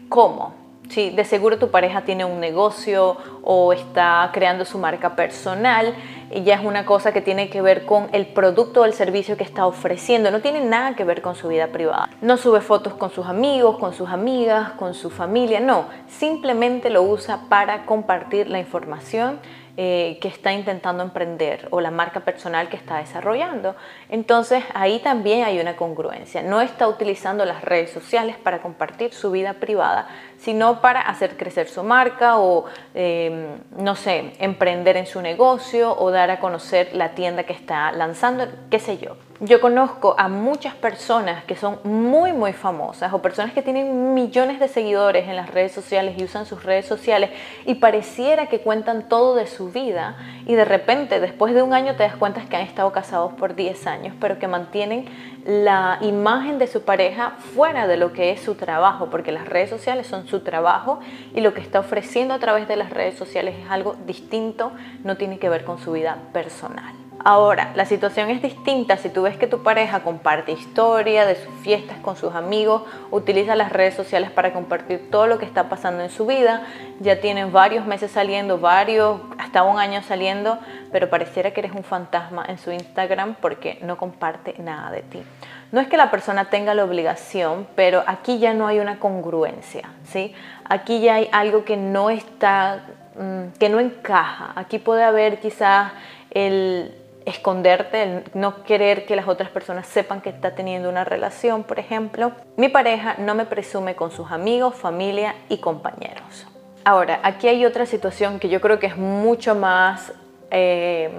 ¿cómo? 0.09 0.62
Sí, 0.93 1.09
de 1.09 1.25
seguro 1.25 1.57
tu 1.57 1.71
pareja 1.71 2.01
tiene 2.01 2.23
un 2.23 2.39
negocio 2.39 3.17
o 3.41 3.73
está 3.73 4.29
creando 4.31 4.63
su 4.63 4.77
marca 4.77 5.15
personal 5.15 5.95
y 6.29 6.43
ya 6.43 6.53
es 6.53 6.63
una 6.63 6.85
cosa 6.85 7.11
que 7.11 7.19
tiene 7.19 7.49
que 7.49 7.63
ver 7.63 7.87
con 7.87 8.09
el 8.11 8.27
producto 8.27 8.81
o 8.81 8.85
el 8.85 8.93
servicio 8.93 9.35
que 9.35 9.43
está 9.43 9.65
ofreciendo, 9.65 10.29
no 10.29 10.41
tiene 10.41 10.61
nada 10.63 10.95
que 10.95 11.03
ver 11.03 11.23
con 11.23 11.33
su 11.33 11.47
vida 11.47 11.69
privada. 11.69 12.11
No 12.21 12.37
sube 12.37 12.61
fotos 12.61 12.93
con 12.93 13.09
sus 13.09 13.25
amigos, 13.25 13.79
con 13.79 13.95
sus 13.95 14.09
amigas, 14.09 14.73
con 14.73 14.93
su 14.93 15.09
familia, 15.09 15.59
no, 15.59 15.85
simplemente 16.07 16.91
lo 16.91 17.01
usa 17.01 17.39
para 17.49 17.87
compartir 17.87 18.47
la 18.47 18.59
información 18.59 19.39
eh, 19.75 20.19
que 20.21 20.27
está 20.27 20.53
intentando 20.53 21.01
emprender 21.01 21.67
o 21.71 21.81
la 21.81 21.89
marca 21.89 22.19
personal 22.19 22.69
que 22.69 22.77
está 22.77 22.97
desarrollando. 22.97 23.75
Entonces 24.07 24.63
ahí 24.75 24.99
también 24.99 25.43
hay 25.43 25.59
una 25.59 25.75
congruencia. 25.75 26.43
No 26.43 26.61
está 26.61 26.87
utilizando 26.87 27.43
las 27.43 27.63
redes 27.63 27.89
sociales 27.89 28.35
para 28.37 28.61
compartir 28.61 29.13
su 29.13 29.31
vida 29.31 29.55
privada, 29.55 30.07
sino 30.37 30.79
para 30.79 31.01
hacer 31.01 31.37
crecer 31.37 31.67
su 31.67 31.81
marca 31.81 32.37
o, 32.37 32.65
em, 32.93 33.57
no 33.75 33.95
sé, 33.95 34.33
emprender 34.37 34.95
en 34.95 35.07
su 35.07 35.21
negocio 35.21 35.97
o 35.97 36.11
dar 36.11 36.29
a 36.29 36.39
conocer 36.39 36.93
la 36.93 37.15
tienda 37.15 37.43
que 37.43 37.53
está 37.53 37.91
lanzando, 37.93 38.45
qué 38.69 38.77
sé 38.77 38.99
yo. 38.99 39.15
Yo 39.39 39.59
conozco 39.59 40.15
a 40.17 40.29
muchas 40.29 40.75
personas 40.75 41.43
que 41.45 41.55
son 41.55 41.79
muy, 41.83 42.33
muy 42.33 42.53
famosas 42.53 43.11
o 43.13 43.21
personas 43.21 43.51
que 43.53 43.63
tienen 43.63 44.13
millones 44.13 44.59
de 44.59 44.67
seguidores 44.67 45.27
en 45.27 45.35
las 45.35 45.49
redes 45.49 45.71
sociales 45.71 46.15
y 46.17 46.23
usan 46.23 46.45
sus 46.45 46.63
redes 46.63 46.85
sociales 46.85 47.31
y 47.65 47.75
pareciera 47.75 48.47
que 48.47 48.61
cuentan 48.61 49.09
todo 49.09 49.35
de 49.35 49.47
su 49.47 49.71
vida 49.71 50.17
y 50.45 50.53
de 50.53 50.65
repente 50.65 51.19
después 51.19 51.55
de 51.55 51.63
un 51.63 51.73
año 51.73 51.95
te 51.95 52.03
das 52.03 52.15
cuenta 52.15 52.41
que 52.41 52.55
han 52.55 52.61
estado 52.61 52.91
casados 52.91 53.33
por 53.33 53.55
10 53.55 53.87
años, 53.87 54.15
pero 54.19 54.37
que 54.37 54.47
mantienen 54.47 55.05
la 55.45 55.97
imagen 56.01 56.57
de 56.57 56.67
su 56.67 56.83
pareja 56.83 57.31
fuera 57.53 57.87
de 57.87 57.97
lo 57.97 58.13
que 58.13 58.31
es 58.31 58.41
su 58.41 58.55
trabajo, 58.55 59.09
porque 59.09 59.31
las 59.31 59.47
redes 59.47 59.69
sociales 59.69 60.07
son 60.07 60.27
su 60.27 60.39
trabajo 60.41 60.99
y 61.33 61.41
lo 61.41 61.53
que 61.53 61.61
está 61.61 61.79
ofreciendo 61.79 62.33
a 62.33 62.39
través 62.39 62.67
de 62.67 62.75
las 62.75 62.89
redes 62.89 63.17
sociales 63.17 63.55
es 63.61 63.69
algo 63.69 63.95
distinto, 64.05 64.71
no 65.03 65.17
tiene 65.17 65.39
que 65.39 65.49
ver 65.49 65.65
con 65.65 65.79
su 65.79 65.91
vida 65.91 66.17
personal. 66.31 66.93
Ahora, 67.25 67.71
la 67.75 67.85
situación 67.85 68.29
es 68.29 68.41
distinta 68.41 68.97
si 68.97 69.07
tú 69.07 69.21
ves 69.21 69.37
que 69.37 69.47
tu 69.47 69.63
pareja 69.63 70.03
comparte 70.03 70.51
historia 70.51 71.25
de 71.25 71.35
sus 71.35 71.53
fiestas 71.61 71.97
con 71.99 72.17
sus 72.17 72.35
amigos, 72.35 72.81
utiliza 73.11 73.55
las 73.55 73.71
redes 73.71 73.93
sociales 73.93 74.29
para 74.29 74.51
compartir 74.51 75.09
todo 75.09 75.27
lo 75.27 75.39
que 75.39 75.45
está 75.45 75.69
pasando 75.69 76.03
en 76.03 76.09
su 76.09 76.25
vida, 76.25 76.67
ya 76.99 77.21
tienen 77.21 77.53
varios 77.53 77.85
meses 77.85 78.11
saliendo, 78.11 78.57
varios, 78.57 79.21
hasta 79.37 79.63
un 79.63 79.79
año 79.79 80.01
saliendo, 80.03 80.59
pero 80.93 81.09
pareciera 81.09 81.51
que 81.51 81.59
eres 81.59 81.73
un 81.73 81.83
fantasma 81.83 82.45
en 82.47 82.57
su 82.57 82.71
Instagram 82.71 83.35
porque 83.41 83.79
no 83.81 83.97
comparte 83.97 84.55
nada 84.59 84.91
de 84.91 85.01
ti. 85.01 85.23
No 85.71 85.81
es 85.81 85.87
que 85.87 85.97
la 85.97 86.11
persona 86.11 86.51
tenga 86.51 86.75
la 86.75 86.85
obligación, 86.85 87.67
pero 87.75 88.03
aquí 88.05 88.37
ya 88.37 88.53
no 88.53 88.67
hay 88.67 88.79
una 88.79 88.99
congruencia, 88.99 89.89
¿sí? 90.05 90.35
Aquí 90.69 91.01
ya 91.01 91.15
hay 91.15 91.27
algo 91.31 91.65
que 91.65 91.75
no 91.75 92.11
está, 92.11 92.83
mm, 93.15 93.57
que 93.59 93.69
no 93.69 93.79
encaja. 93.79 94.53
Aquí 94.55 94.77
puede 94.77 95.03
haber 95.03 95.39
quizás 95.39 95.91
el 96.29 96.95
esconderte, 97.25 98.03
el 98.03 98.23
no 98.35 98.63
querer 98.63 99.05
que 99.05 99.15
las 99.15 99.27
otras 99.27 99.49
personas 99.49 99.87
sepan 99.87 100.21
que 100.21 100.29
está 100.29 100.53
teniendo 100.55 100.89
una 100.89 101.03
relación, 101.03 101.63
por 101.63 101.79
ejemplo. 101.79 102.33
Mi 102.55 102.69
pareja 102.69 103.15
no 103.17 103.33
me 103.33 103.45
presume 103.45 103.95
con 103.95 104.11
sus 104.11 104.31
amigos, 104.31 104.75
familia 104.75 105.35
y 105.49 105.57
compañeros. 105.57 106.45
Ahora, 106.85 107.19
aquí 107.23 107.47
hay 107.47 107.65
otra 107.65 107.85
situación 107.85 108.39
que 108.39 108.49
yo 108.49 108.59
creo 108.59 108.77
que 108.77 108.87
es 108.87 108.97
mucho 108.97 109.55
más, 109.55 110.13
eh, 110.53 111.09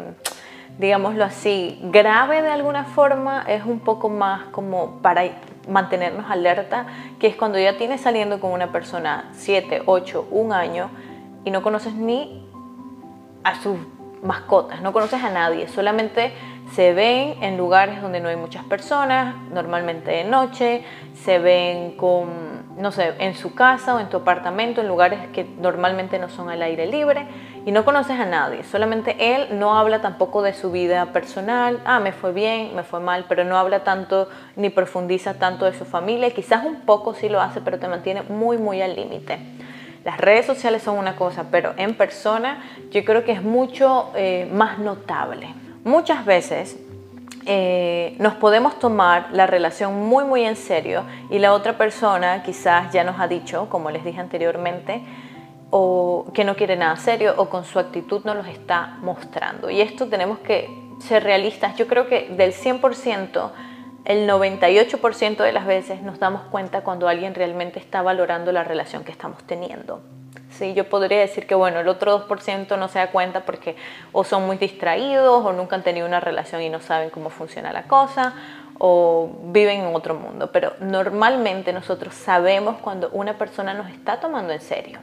digámoslo 0.78 1.24
así, 1.24 1.78
grave 1.82 2.40
de 2.42 2.50
alguna 2.50 2.84
forma, 2.84 3.44
es 3.46 3.64
un 3.64 3.80
poco 3.80 4.08
más 4.08 4.44
como 4.46 5.02
para 5.02 5.22
mantenernos 5.68 6.30
alerta, 6.30 6.86
que 7.18 7.26
es 7.26 7.36
cuando 7.36 7.58
ya 7.58 7.76
tienes 7.76 8.00
saliendo 8.00 8.40
con 8.40 8.52
una 8.52 8.72
persona 8.72 9.28
7, 9.32 9.82
8, 9.86 10.28
un 10.30 10.52
año 10.52 10.90
y 11.44 11.50
no 11.50 11.62
conoces 11.62 11.94
ni 11.94 12.48
a 13.42 13.60
sus 13.60 13.76
mascotas, 14.22 14.80
no 14.80 14.92
conoces 14.92 15.22
a 15.22 15.30
nadie, 15.30 15.68
solamente 15.68 16.32
se 16.72 16.94
ven 16.94 17.42
en 17.42 17.58
lugares 17.58 18.00
donde 18.00 18.20
no 18.20 18.28
hay 18.28 18.36
muchas 18.36 18.64
personas, 18.64 19.34
normalmente 19.52 20.10
de 20.10 20.24
noche, 20.24 20.84
se 21.14 21.38
ven 21.38 21.96
con, 21.96 22.76
no 22.78 22.90
sé, 22.90 23.14
en 23.18 23.34
su 23.34 23.54
casa 23.54 23.94
o 23.94 24.00
en 24.00 24.08
tu 24.08 24.16
apartamento, 24.16 24.80
en 24.80 24.88
lugares 24.88 25.20
que 25.32 25.44
normalmente 25.44 26.18
no 26.18 26.30
son 26.30 26.48
al 26.48 26.62
aire 26.62 26.86
libre 26.86 27.26
y 27.66 27.72
no 27.72 27.84
conoces 27.84 28.18
a 28.18 28.26
nadie, 28.26 28.62
solamente 28.64 29.34
él 29.34 29.58
no 29.58 29.78
habla 29.78 30.00
tampoco 30.00 30.42
de 30.42 30.52
su 30.52 30.70
vida 30.70 31.06
personal, 31.06 31.80
ah, 31.84 32.00
me 32.00 32.12
fue 32.12 32.32
bien, 32.32 32.74
me 32.76 32.82
fue 32.82 33.00
mal, 33.00 33.24
pero 33.28 33.44
no 33.44 33.56
habla 33.56 33.84
tanto 33.84 34.28
ni 34.56 34.70
profundiza 34.70 35.34
tanto 35.34 35.64
de 35.64 35.76
su 35.76 35.84
familia, 35.84 36.30
quizás 36.30 36.64
un 36.64 36.82
poco 36.82 37.14
sí 37.14 37.28
lo 37.28 37.40
hace, 37.40 37.60
pero 37.60 37.78
te 37.78 37.88
mantiene 37.88 38.22
muy, 38.22 38.58
muy 38.58 38.82
al 38.82 38.94
límite. 38.94 39.38
Las 40.04 40.18
redes 40.18 40.44
sociales 40.44 40.82
son 40.82 40.98
una 40.98 41.16
cosa, 41.16 41.46
pero 41.50 41.72
en 41.78 41.94
persona 41.94 42.62
yo 42.90 43.02
creo 43.04 43.24
que 43.24 43.32
es 43.32 43.42
mucho 43.42 44.10
eh, 44.14 44.46
más 44.52 44.78
notable. 44.78 45.48
Muchas 45.82 46.26
veces 46.26 46.76
eh, 47.46 48.14
nos 48.18 48.34
podemos 48.34 48.78
tomar 48.78 49.28
la 49.32 49.46
relación 49.46 50.06
muy 50.06 50.24
muy 50.24 50.44
en 50.44 50.56
serio 50.56 51.04
y 51.30 51.38
la 51.38 51.52
otra 51.54 51.78
persona 51.78 52.42
quizás 52.42 52.92
ya 52.92 53.04
nos 53.04 53.18
ha 53.18 53.28
dicho, 53.28 53.68
como 53.70 53.90
les 53.90 54.04
dije 54.04 54.20
anteriormente, 54.20 55.02
o 55.76 56.26
que 56.32 56.44
no 56.44 56.54
quiere 56.54 56.76
nada 56.76 56.94
serio 56.94 57.34
o 57.36 57.48
con 57.50 57.64
su 57.64 57.80
actitud 57.80 58.24
nos 58.24 58.36
los 58.36 58.46
está 58.46 58.96
mostrando. 59.00 59.70
Y 59.70 59.80
esto 59.80 60.06
tenemos 60.06 60.38
que 60.38 60.70
ser 61.00 61.24
realistas. 61.24 61.74
Yo 61.76 61.88
creo 61.88 62.06
que 62.06 62.28
del 62.28 62.52
100% 62.52 63.50
el 64.04 64.30
98% 64.30 65.36
de 65.38 65.50
las 65.50 65.66
veces 65.66 66.00
nos 66.00 66.20
damos 66.20 66.42
cuenta 66.42 66.82
cuando 66.82 67.08
alguien 67.08 67.34
realmente 67.34 67.80
está 67.80 68.02
valorando 68.02 68.52
la 68.52 68.62
relación 68.62 69.02
que 69.02 69.10
estamos 69.10 69.42
teniendo. 69.48 70.00
Sí, 70.48 70.74
yo 70.74 70.88
podría 70.88 71.18
decir 71.18 71.48
que 71.48 71.56
bueno, 71.56 71.80
el 71.80 71.88
otro 71.88 72.28
2% 72.28 72.78
no 72.78 72.86
se 72.86 73.00
da 73.00 73.10
cuenta 73.10 73.40
porque 73.40 73.74
o 74.12 74.22
son 74.22 74.46
muy 74.46 74.58
distraídos 74.58 75.44
o 75.44 75.52
nunca 75.52 75.74
han 75.74 75.82
tenido 75.82 76.06
una 76.06 76.20
relación 76.20 76.62
y 76.62 76.68
no 76.68 76.78
saben 76.78 77.10
cómo 77.10 77.30
funciona 77.30 77.72
la 77.72 77.88
cosa 77.88 78.34
o 78.78 79.28
viven 79.46 79.80
en 79.80 79.92
otro 79.96 80.14
mundo, 80.14 80.52
pero 80.52 80.74
normalmente 80.78 81.72
nosotros 81.72 82.14
sabemos 82.14 82.76
cuando 82.80 83.08
una 83.10 83.36
persona 83.38 83.74
nos 83.74 83.90
está 83.90 84.20
tomando 84.20 84.52
en 84.52 84.60
serio. 84.60 85.00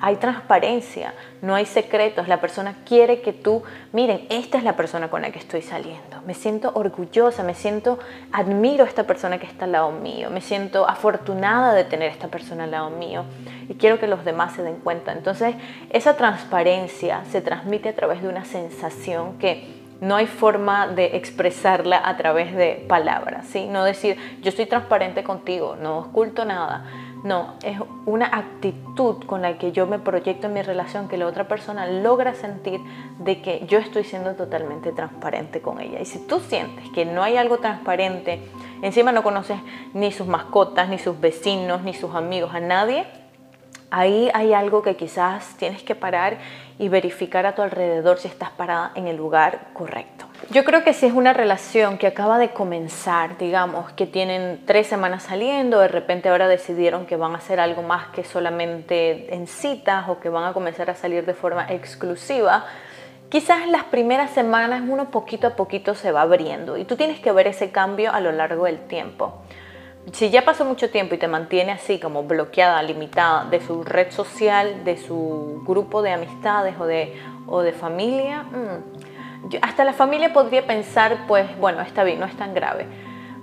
Hay 0.00 0.16
transparencia, 0.16 1.14
no 1.40 1.54
hay 1.54 1.66
secretos, 1.66 2.28
la 2.28 2.40
persona 2.40 2.74
quiere 2.84 3.20
que 3.20 3.32
tú, 3.32 3.62
miren, 3.92 4.26
esta 4.28 4.58
es 4.58 4.64
la 4.64 4.76
persona 4.76 5.08
con 5.08 5.22
la 5.22 5.30
que 5.30 5.38
estoy 5.38 5.62
saliendo, 5.62 6.20
me 6.26 6.34
siento 6.34 6.72
orgullosa, 6.74 7.42
me 7.42 7.54
siento, 7.54 7.98
admiro 8.32 8.84
a 8.84 8.88
esta 8.88 9.04
persona 9.04 9.38
que 9.38 9.46
está 9.46 9.64
al 9.64 9.72
lado 9.72 9.92
mío, 9.92 10.30
me 10.30 10.40
siento 10.40 10.88
afortunada 10.88 11.74
de 11.74 11.84
tener 11.84 12.10
a 12.10 12.12
esta 12.12 12.28
persona 12.28 12.64
al 12.64 12.72
lado 12.72 12.90
mío 12.90 13.24
y 13.68 13.74
quiero 13.74 13.98
que 13.98 14.06
los 14.06 14.24
demás 14.24 14.54
se 14.54 14.62
den 14.62 14.76
cuenta. 14.76 15.12
Entonces, 15.12 15.54
esa 15.90 16.16
transparencia 16.16 17.24
se 17.30 17.40
transmite 17.40 17.88
a 17.88 17.94
través 17.94 18.20
de 18.20 18.28
una 18.28 18.44
sensación 18.44 19.38
que 19.38 19.84
no 20.00 20.16
hay 20.16 20.26
forma 20.26 20.88
de 20.88 21.16
expresarla 21.16 22.02
a 22.04 22.16
través 22.16 22.54
de 22.54 22.84
palabras, 22.88 23.46
¿sí? 23.46 23.66
No 23.66 23.84
decir, 23.84 24.18
yo 24.42 24.50
estoy 24.50 24.66
transparente 24.66 25.22
contigo, 25.22 25.76
no 25.80 25.98
oculto 25.98 26.44
nada 26.44 26.84
no, 27.24 27.54
es 27.64 27.78
una 28.04 28.26
actitud 28.26 29.24
con 29.24 29.40
la 29.40 29.56
que 29.56 29.72
yo 29.72 29.86
me 29.86 29.98
proyecto 29.98 30.46
en 30.46 30.52
mi 30.52 30.60
relación 30.60 31.08
que 31.08 31.16
la 31.16 31.26
otra 31.26 31.48
persona 31.48 31.86
logra 31.86 32.34
sentir 32.34 32.80
de 33.18 33.40
que 33.40 33.64
yo 33.66 33.78
estoy 33.78 34.04
siendo 34.04 34.34
totalmente 34.34 34.92
transparente 34.92 35.62
con 35.62 35.80
ella. 35.80 36.02
Y 36.02 36.04
si 36.04 36.18
tú 36.18 36.38
sientes 36.40 36.86
que 36.90 37.06
no 37.06 37.22
hay 37.22 37.38
algo 37.38 37.56
transparente, 37.58 38.42
encima 38.82 39.10
no 39.10 39.22
conoces 39.22 39.56
ni 39.94 40.12
sus 40.12 40.26
mascotas, 40.26 40.90
ni 40.90 40.98
sus 40.98 41.18
vecinos, 41.18 41.80
ni 41.82 41.94
sus 41.94 42.14
amigos, 42.14 42.54
a 42.54 42.60
nadie, 42.60 43.06
ahí 43.90 44.30
hay 44.34 44.52
algo 44.52 44.82
que 44.82 44.94
quizás 44.94 45.56
tienes 45.56 45.82
que 45.82 45.94
parar 45.94 46.36
y 46.78 46.90
verificar 46.90 47.46
a 47.46 47.54
tu 47.54 47.62
alrededor 47.62 48.18
si 48.18 48.28
estás 48.28 48.50
parada 48.50 48.92
en 48.96 49.08
el 49.08 49.16
lugar 49.16 49.68
correcto. 49.72 50.23
Yo 50.50 50.64
creo 50.64 50.84
que 50.84 50.92
si 50.92 51.06
es 51.06 51.12
una 51.12 51.32
relación 51.32 51.96
que 51.96 52.06
acaba 52.06 52.38
de 52.38 52.50
comenzar, 52.50 53.38
digamos, 53.38 53.92
que 53.92 54.06
tienen 54.06 54.60
tres 54.66 54.86
semanas 54.86 55.22
saliendo, 55.24 55.80
de 55.80 55.88
repente 55.88 56.28
ahora 56.28 56.48
decidieron 56.48 57.06
que 57.06 57.16
van 57.16 57.34
a 57.34 57.38
hacer 57.38 57.60
algo 57.60 57.82
más 57.82 58.08
que 58.08 58.24
solamente 58.24 59.34
en 59.34 59.46
citas 59.46 60.08
o 60.08 60.20
que 60.20 60.28
van 60.28 60.44
a 60.44 60.52
comenzar 60.52 60.90
a 60.90 60.94
salir 60.94 61.24
de 61.24 61.34
forma 61.34 61.66
exclusiva, 61.70 62.66
quizás 63.28 63.66
las 63.68 63.84
primeras 63.84 64.30
semanas 64.30 64.82
uno 64.86 65.10
poquito 65.10 65.46
a 65.46 65.56
poquito 65.56 65.94
se 65.94 66.12
va 66.12 66.22
abriendo 66.22 66.76
y 66.76 66.84
tú 66.84 66.96
tienes 66.96 67.20
que 67.20 67.32
ver 67.32 67.46
ese 67.46 67.70
cambio 67.70 68.12
a 68.12 68.20
lo 68.20 68.30
largo 68.30 68.66
del 68.66 68.80
tiempo. 68.86 69.42
Si 70.12 70.28
ya 70.28 70.44
pasó 70.44 70.66
mucho 70.66 70.90
tiempo 70.90 71.14
y 71.14 71.18
te 71.18 71.28
mantiene 71.28 71.72
así 71.72 71.98
como 71.98 72.24
bloqueada, 72.24 72.82
limitada 72.82 73.46
de 73.46 73.60
su 73.60 73.82
red 73.82 74.10
social, 74.10 74.84
de 74.84 74.98
su 74.98 75.62
grupo 75.66 76.02
de 76.02 76.12
amistades 76.12 76.74
o 76.78 76.84
de, 76.84 77.18
o 77.46 77.62
de 77.62 77.72
familia, 77.72 78.42
mmm, 78.42 79.13
hasta 79.62 79.84
la 79.84 79.92
familia 79.92 80.32
podría 80.32 80.66
pensar, 80.66 81.26
pues 81.26 81.56
bueno, 81.58 81.80
está 81.82 82.04
bien, 82.04 82.20
no 82.20 82.26
es 82.26 82.36
tan 82.36 82.54
grave. 82.54 82.86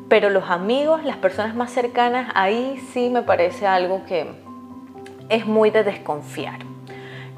Pero 0.10 0.30
los 0.30 0.50
amigos, 0.50 1.04
las 1.04 1.18
personas 1.18 1.56
más 1.56 1.72
cercanas, 1.72 2.32
ahí 2.36 2.82
sí 2.92 3.10
me 3.10 3.22
parece 3.22 3.68
algo 3.68 4.04
que 4.06 4.28
es 5.30 5.46
muy 5.46 5.70
de 5.70 5.84
desconfiar. 5.84 6.60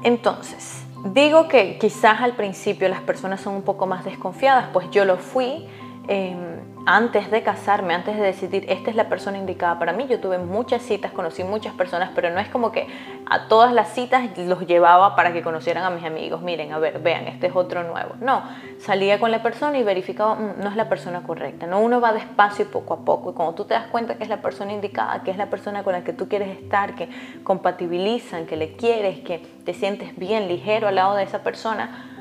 Entonces, 0.02 0.84
digo 1.04 1.48
que 1.48 1.78
quizás 1.78 2.20
al 2.20 2.32
principio 2.32 2.88
las 2.88 3.00
personas 3.00 3.40
son 3.40 3.54
un 3.54 3.62
poco 3.62 3.86
más 3.86 4.04
desconfiadas, 4.04 4.66
pues 4.72 4.90
yo 4.90 5.04
lo 5.04 5.16
fui. 5.16 5.66
Em, 6.08 6.58
antes 6.86 7.30
de 7.30 7.42
casarme, 7.42 7.94
antes 7.94 8.16
de 8.16 8.22
decidir, 8.22 8.66
esta 8.68 8.90
es 8.90 8.96
la 8.96 9.08
persona 9.08 9.38
indicada 9.38 9.78
para 9.78 9.92
mí, 9.92 10.06
yo 10.06 10.20
tuve 10.20 10.38
muchas 10.38 10.82
citas, 10.82 11.12
conocí 11.12 11.42
muchas 11.42 11.72
personas, 11.74 12.10
pero 12.14 12.30
no 12.30 12.40
es 12.40 12.48
como 12.48 12.72
que 12.72 12.86
a 13.26 13.48
todas 13.48 13.72
las 13.72 13.94
citas 13.94 14.36
los 14.36 14.66
llevaba 14.66 15.16
para 15.16 15.32
que 15.32 15.42
conocieran 15.42 15.84
a 15.84 15.90
mis 15.90 16.04
amigos, 16.04 16.42
miren, 16.42 16.72
a 16.72 16.78
ver, 16.78 16.98
vean, 17.00 17.26
este 17.26 17.46
es 17.46 17.56
otro 17.56 17.84
nuevo. 17.84 18.14
No, 18.20 18.42
salía 18.78 19.18
con 19.18 19.30
la 19.30 19.42
persona 19.42 19.78
y 19.78 19.82
verificaba, 19.82 20.34
mm, 20.34 20.60
no 20.62 20.68
es 20.68 20.76
la 20.76 20.88
persona 20.88 21.22
correcta, 21.22 21.66
no, 21.66 21.80
uno 21.80 22.00
va 22.00 22.12
despacio 22.12 22.66
y 22.66 22.68
poco 22.68 22.94
a 22.94 22.98
poco, 22.98 23.30
y 23.30 23.34
cuando 23.34 23.54
tú 23.54 23.64
te 23.64 23.74
das 23.74 23.86
cuenta 23.86 24.16
que 24.16 24.24
es 24.24 24.28
la 24.28 24.42
persona 24.42 24.72
indicada, 24.72 25.22
que 25.22 25.30
es 25.30 25.38
la 25.38 25.46
persona 25.46 25.84
con 25.84 25.94
la 25.94 26.04
que 26.04 26.12
tú 26.12 26.28
quieres 26.28 26.58
estar, 26.58 26.94
que 26.94 27.08
compatibilizan, 27.44 28.46
que 28.46 28.56
le 28.56 28.76
quieres, 28.76 29.20
que 29.20 29.38
te 29.64 29.72
sientes 29.72 30.16
bien, 30.16 30.48
ligero 30.48 30.88
al 30.88 30.96
lado 30.96 31.14
de 31.14 31.22
esa 31.22 31.42
persona, 31.42 32.13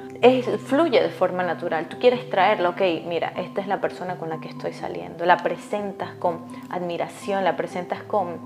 fluye 0.66 1.02
de 1.02 1.10
forma 1.10 1.44
natural. 1.44 1.88
Tú 1.88 2.00
quieres 2.00 2.30
traerla, 2.30 2.70
ok, 2.70 2.82
mira, 3.06 3.34
esta 3.36 3.60
es 3.60 3.68
la 3.68 3.82
persona 3.82 4.16
con 4.16 4.30
la 4.30 4.40
que 4.40 4.48
estoy 4.48 4.72
saliendo. 4.72 5.26
La 5.26 5.38
presentas 5.38 6.12
con 6.12 6.46
admiración, 6.70 7.44
la 7.44 7.58
presentas 7.58 8.04
con 8.04 8.40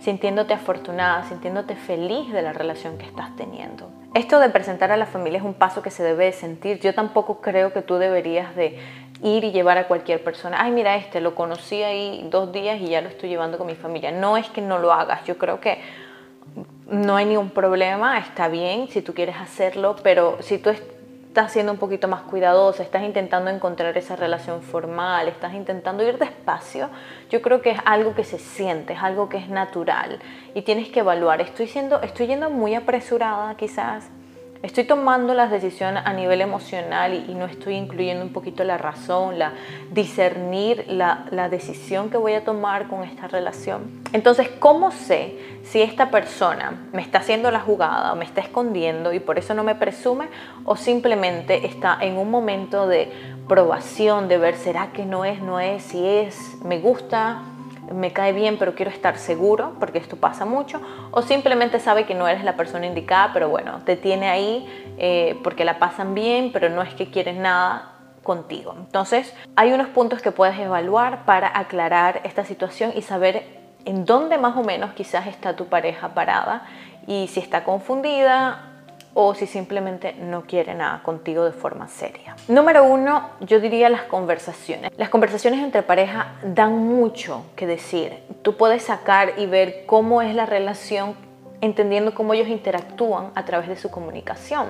sintiéndote 0.00 0.52
afortunada, 0.52 1.24
sintiéndote 1.24 1.74
feliz 1.74 2.30
de 2.32 2.42
la 2.42 2.52
relación 2.52 2.98
que 2.98 3.06
estás 3.06 3.34
teniendo. 3.36 3.90
Esto 4.14 4.40
de 4.40 4.50
presentar 4.50 4.92
a 4.92 4.98
la 4.98 5.06
familia 5.06 5.38
es 5.38 5.44
un 5.44 5.54
paso 5.54 5.80
que 5.80 5.90
se 5.90 6.02
debe 6.02 6.32
sentir. 6.32 6.80
Yo 6.80 6.94
tampoco 6.94 7.40
creo 7.40 7.72
que 7.72 7.80
tú 7.80 7.96
deberías 7.96 8.54
de 8.54 8.78
ir 9.22 9.44
y 9.44 9.52
llevar 9.52 9.78
a 9.78 9.88
cualquier 9.88 10.22
persona. 10.22 10.58
Ay, 10.60 10.72
mira, 10.72 10.96
este 10.96 11.22
lo 11.22 11.34
conocí 11.34 11.82
ahí 11.82 12.26
dos 12.30 12.52
días 12.52 12.78
y 12.78 12.88
ya 12.88 13.00
lo 13.00 13.08
estoy 13.08 13.30
llevando 13.30 13.56
con 13.56 13.66
mi 13.66 13.74
familia. 13.74 14.12
No 14.12 14.36
es 14.36 14.50
que 14.50 14.60
no 14.60 14.78
lo 14.78 14.92
hagas. 14.92 15.24
Yo 15.24 15.38
creo 15.38 15.60
que 15.60 15.80
no 16.86 17.16
hay 17.16 17.24
ningún 17.24 17.50
problema, 17.50 18.18
está 18.18 18.48
bien 18.48 18.88
si 18.88 19.00
tú 19.00 19.14
quieres 19.14 19.36
hacerlo, 19.36 19.96
pero 20.02 20.36
si 20.40 20.58
tú 20.58 20.70
estás 21.32 21.50
siendo 21.50 21.72
un 21.72 21.78
poquito 21.78 22.08
más 22.08 22.20
cuidadosa, 22.24 22.82
estás 22.82 23.04
intentando 23.04 23.48
encontrar 23.48 23.96
esa 23.96 24.16
relación 24.16 24.60
formal, 24.60 25.28
estás 25.28 25.54
intentando 25.54 26.06
ir 26.06 26.18
despacio, 26.18 26.90
yo 27.30 27.40
creo 27.40 27.62
que 27.62 27.70
es 27.70 27.78
algo 27.86 28.14
que 28.14 28.22
se 28.22 28.38
siente, 28.38 28.92
es 28.92 29.02
algo 29.02 29.30
que 29.30 29.38
es 29.38 29.48
natural 29.48 30.18
y 30.54 30.60
tienes 30.60 30.90
que 30.90 31.00
evaluar, 31.00 31.40
estoy, 31.40 31.68
siendo, 31.68 32.02
estoy 32.02 32.26
yendo 32.26 32.50
muy 32.50 32.74
apresurada 32.74 33.56
quizás, 33.56 34.10
Estoy 34.62 34.84
tomando 34.84 35.34
las 35.34 35.50
decisiones 35.50 36.04
a 36.06 36.12
nivel 36.12 36.40
emocional 36.40 37.24
y, 37.28 37.34
no 37.34 37.46
estoy 37.46 37.74
incluyendo 37.74 38.24
un 38.24 38.32
poquito 38.32 38.62
la 38.62 38.78
razón, 38.78 39.36
la 39.36 39.54
discernir 39.90 40.84
la, 40.88 41.26
la 41.32 41.48
decisión 41.48 42.10
que 42.10 42.16
voy 42.16 42.34
a 42.34 42.44
tomar 42.44 42.86
con 42.86 43.02
esta 43.02 43.26
relación. 43.26 44.02
Entonces, 44.12 44.48
¿cómo 44.60 44.92
sé 44.92 45.36
si 45.64 45.82
esta 45.82 46.12
persona 46.12 46.88
me 46.92 47.02
está 47.02 47.18
haciendo 47.18 47.50
la 47.50 47.58
jugada 47.58 48.12
o 48.12 48.16
me 48.16 48.24
está 48.24 48.40
escondiendo 48.40 49.12
y 49.12 49.18
por 49.18 49.36
eso 49.36 49.52
no 49.52 49.64
me 49.64 49.74
presume 49.74 50.28
o 50.64 50.76
simplemente 50.76 51.66
está 51.66 51.98
en 52.00 52.16
un 52.16 52.30
momento 52.30 52.86
de 52.86 53.10
probación, 53.48 54.28
de 54.28 54.38
ver, 54.38 54.54
¿será 54.54 54.92
que 54.92 55.04
no 55.04 55.24
es, 55.24 55.42
no 55.42 55.58
es, 55.58 55.82
si 55.82 56.06
es, 56.06 56.58
me 56.64 56.78
gusta, 56.78 57.42
me 57.94 58.12
cae 58.12 58.32
bien 58.32 58.56
pero 58.58 58.74
quiero 58.74 58.90
estar 58.90 59.16
seguro, 59.18 59.74
porque 59.78 59.98
esto 59.98 60.16
pasa 60.16 60.44
mucho, 60.44 60.80
o 61.10 61.22
simplemente 61.22 61.80
sabe 61.80 62.04
que 62.06 62.14
no 62.14 62.28
eres 62.28 62.44
la 62.44 62.56
persona 62.56 62.86
indicada, 62.86 63.30
pero 63.32 63.48
bueno, 63.48 63.80
te 63.84 63.96
tiene 63.96 64.28
ahí 64.28 64.94
eh, 64.98 65.38
porque 65.42 65.64
la 65.64 65.78
pasan 65.78 66.14
bien, 66.14 66.50
pero 66.52 66.68
no 66.68 66.82
es 66.82 66.94
que 66.94 67.10
quieres 67.10 67.36
nada 67.36 67.92
contigo. 68.22 68.74
Entonces, 68.76 69.34
hay 69.56 69.72
unos 69.72 69.88
puntos 69.88 70.22
que 70.22 70.30
puedes 70.30 70.58
evaluar 70.58 71.24
para 71.24 71.58
aclarar 71.58 72.20
esta 72.24 72.44
situación 72.44 72.92
y 72.94 73.02
saber 73.02 73.44
en 73.84 74.04
dónde 74.04 74.38
más 74.38 74.56
o 74.56 74.62
menos 74.62 74.92
quizás 74.92 75.26
está 75.26 75.56
tu 75.56 75.66
pareja 75.66 76.14
parada 76.14 76.66
y 77.06 77.26
si 77.28 77.40
está 77.40 77.64
confundida 77.64 78.71
o 79.14 79.34
si 79.34 79.46
simplemente 79.46 80.14
no 80.14 80.42
quiere 80.42 80.74
nada 80.74 81.02
contigo 81.02 81.44
de 81.44 81.52
forma 81.52 81.88
seria. 81.88 82.36
Número 82.48 82.84
uno, 82.84 83.30
yo 83.40 83.60
diría 83.60 83.88
las 83.88 84.02
conversaciones. 84.02 84.90
Las 84.96 85.10
conversaciones 85.10 85.60
entre 85.60 85.82
pareja 85.82 86.34
dan 86.42 86.76
mucho 86.76 87.44
que 87.56 87.66
decir. 87.66 88.18
Tú 88.42 88.56
puedes 88.56 88.84
sacar 88.84 89.34
y 89.38 89.46
ver 89.46 89.84
cómo 89.86 90.22
es 90.22 90.34
la 90.34 90.46
relación 90.46 91.14
entendiendo 91.60 92.14
cómo 92.14 92.34
ellos 92.34 92.48
interactúan 92.48 93.30
a 93.34 93.44
través 93.44 93.68
de 93.68 93.76
su 93.76 93.90
comunicación. 93.90 94.66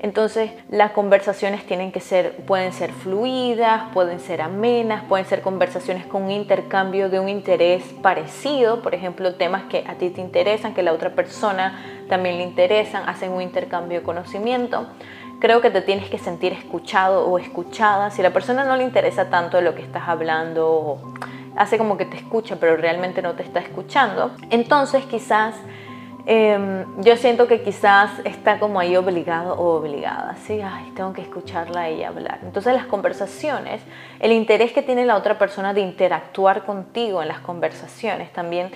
Entonces, 0.00 0.52
las 0.70 0.92
conversaciones 0.92 1.66
tienen 1.66 1.90
que 1.90 2.00
ser, 2.00 2.36
pueden 2.46 2.72
ser 2.72 2.92
fluidas, 2.92 3.92
pueden 3.92 4.20
ser 4.20 4.40
amenas, 4.40 5.02
pueden 5.04 5.26
ser 5.26 5.42
conversaciones 5.42 6.06
con 6.06 6.22
un 6.22 6.30
intercambio 6.30 7.08
de 7.08 7.18
un 7.18 7.28
interés 7.28 7.82
parecido, 8.00 8.80
por 8.80 8.94
ejemplo, 8.94 9.34
temas 9.34 9.64
que 9.64 9.84
a 9.88 9.94
ti 9.94 10.10
te 10.10 10.20
interesan, 10.20 10.72
que 10.72 10.84
la 10.84 10.92
otra 10.92 11.10
persona 11.10 12.04
también 12.08 12.38
le 12.38 12.44
interesan, 12.44 13.08
hacen 13.08 13.32
un 13.32 13.42
intercambio 13.42 13.98
de 13.98 14.04
conocimiento. 14.04 14.86
Creo 15.40 15.60
que 15.60 15.70
te 15.70 15.82
tienes 15.82 16.08
que 16.08 16.18
sentir 16.18 16.52
escuchado 16.52 17.26
o 17.26 17.38
escuchada. 17.38 18.10
Si 18.10 18.22
la 18.22 18.32
persona 18.32 18.64
no 18.64 18.76
le 18.76 18.84
interesa 18.84 19.30
tanto 19.30 19.56
de 19.56 19.64
lo 19.64 19.74
que 19.74 19.82
estás 19.82 20.08
hablando, 20.08 21.00
hace 21.56 21.76
como 21.76 21.96
que 21.96 22.04
te 22.04 22.16
escucha, 22.16 22.56
pero 22.60 22.76
realmente 22.76 23.20
no 23.20 23.34
te 23.34 23.42
está 23.42 23.58
escuchando, 23.58 24.30
entonces 24.50 25.04
quizás 25.06 25.56
Em, 26.30 26.84
yo 27.02 27.16
siento 27.16 27.46
que 27.46 27.62
quizás 27.62 28.10
está 28.22 28.58
como 28.58 28.78
ahí 28.78 28.94
obligado 28.96 29.54
o 29.54 29.78
obligada, 29.78 30.36
¿sí? 30.46 30.60
Ay, 30.60 30.92
tengo 30.94 31.14
que 31.14 31.22
escucharla 31.22 31.80
a 31.80 31.88
ella 31.88 32.08
hablar. 32.08 32.40
Entonces 32.42 32.74
las 32.74 32.84
conversaciones, 32.84 33.80
el 34.20 34.32
interés 34.32 34.72
que 34.72 34.82
tiene 34.82 35.06
la 35.06 35.16
otra 35.16 35.38
persona 35.38 35.72
de 35.72 35.80
interactuar 35.80 36.66
contigo 36.66 37.22
en 37.22 37.28
las 37.28 37.38
conversaciones 37.38 38.30
también 38.30 38.70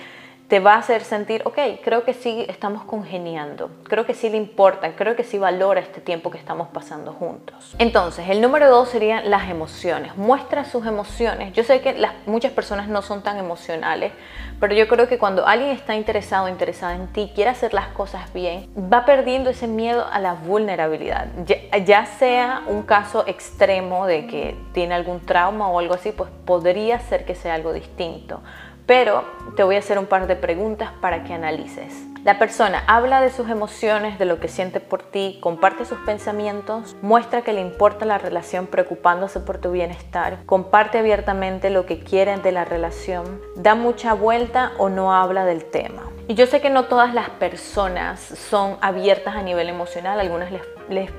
te 0.47 0.59
va 0.59 0.75
a 0.75 0.77
hacer 0.77 1.03
sentir, 1.03 1.41
ok, 1.45 1.57
creo 1.83 2.03
que 2.03 2.13
sí 2.13 2.45
estamos 2.47 2.83
congeniando, 2.83 3.71
creo 3.83 4.05
que 4.05 4.13
sí 4.13 4.29
le 4.29 4.37
importa, 4.37 4.95
creo 4.95 5.15
que 5.15 5.23
sí 5.23 5.37
valora 5.37 5.79
este 5.79 6.01
tiempo 6.01 6.29
que 6.29 6.37
estamos 6.37 6.67
pasando 6.69 7.13
juntos. 7.13 7.75
Entonces, 7.79 8.29
el 8.29 8.41
número 8.41 8.69
dos 8.69 8.89
serían 8.89 9.29
las 9.29 9.49
emociones. 9.49 10.15
Muestra 10.15 10.65
sus 10.65 10.85
emociones. 10.85 11.53
Yo 11.53 11.63
sé 11.63 11.81
que 11.81 11.95
muchas 12.25 12.51
personas 12.51 12.87
no 12.87 13.01
son 13.01 13.23
tan 13.23 13.37
emocionales, 13.37 14.11
pero 14.59 14.75
yo 14.75 14.87
creo 14.87 15.07
que 15.07 15.17
cuando 15.17 15.47
alguien 15.47 15.71
está 15.71 15.95
interesado 15.95 16.47
interesada 16.47 16.95
en 16.95 17.07
ti, 17.07 17.31
quiere 17.33 17.49
hacer 17.49 17.73
las 17.73 17.87
cosas 17.87 18.31
bien, 18.33 18.69
va 18.77 19.05
perdiendo 19.05 19.49
ese 19.49 19.67
miedo 19.67 20.05
a 20.11 20.19
la 20.19 20.33
vulnerabilidad. 20.33 21.27
Ya, 21.45 21.77
ya 21.77 22.05
sea 22.05 22.63
un 22.67 22.83
caso 22.83 23.23
extremo 23.27 24.05
de 24.05 24.27
que 24.27 24.55
tiene 24.73 24.93
algún 24.93 25.19
trauma 25.25 25.69
o 25.69 25.79
algo 25.79 25.93
así, 25.93 26.11
pues 26.11 26.29
podría 26.45 26.99
ser 26.99 27.25
que 27.25 27.35
sea 27.35 27.55
algo 27.55 27.73
distinto 27.73 28.41
pero 28.85 29.23
te 29.55 29.63
voy 29.63 29.75
a 29.75 29.79
hacer 29.79 29.97
un 29.99 30.05
par 30.05 30.27
de 30.27 30.35
preguntas 30.35 30.91
para 31.01 31.23
que 31.23 31.33
analices. 31.33 31.93
La 32.23 32.39
persona 32.39 32.83
habla 32.87 33.19
de 33.19 33.29
sus 33.29 33.49
emociones, 33.49 34.17
de 34.17 34.23
lo 34.23 34.39
que 34.39 34.47
siente 34.47 34.79
por 34.79 35.03
ti, 35.03 35.39
comparte 35.41 35.83
sus 35.83 35.97
pensamientos, 35.99 36.95
muestra 37.01 37.41
que 37.41 37.51
le 37.51 37.59
importa 37.59 38.05
la 38.05 38.17
relación 38.17 38.67
preocupándose 38.67 39.41
por 39.41 39.57
tu 39.57 39.71
bienestar, 39.71 40.37
comparte 40.45 40.99
abiertamente 40.99 41.69
lo 41.69 41.85
que 41.85 41.99
quiere 41.99 42.37
de 42.37 42.53
la 42.53 42.63
relación, 42.63 43.41
da 43.57 43.75
mucha 43.75 44.13
vuelta 44.13 44.71
o 44.77 44.87
no 44.87 45.13
habla 45.13 45.43
del 45.43 45.65
tema. 45.65 46.03
Y 46.29 46.35
yo 46.35 46.47
sé 46.47 46.61
que 46.61 46.69
no 46.69 46.85
todas 46.85 47.13
las 47.13 47.29
personas 47.29 48.21
son 48.21 48.77
abiertas 48.79 49.35
a 49.35 49.41
nivel 49.41 49.67
emocional, 49.67 50.21
algunas 50.21 50.49
les, 50.49 50.61
les 50.89 51.11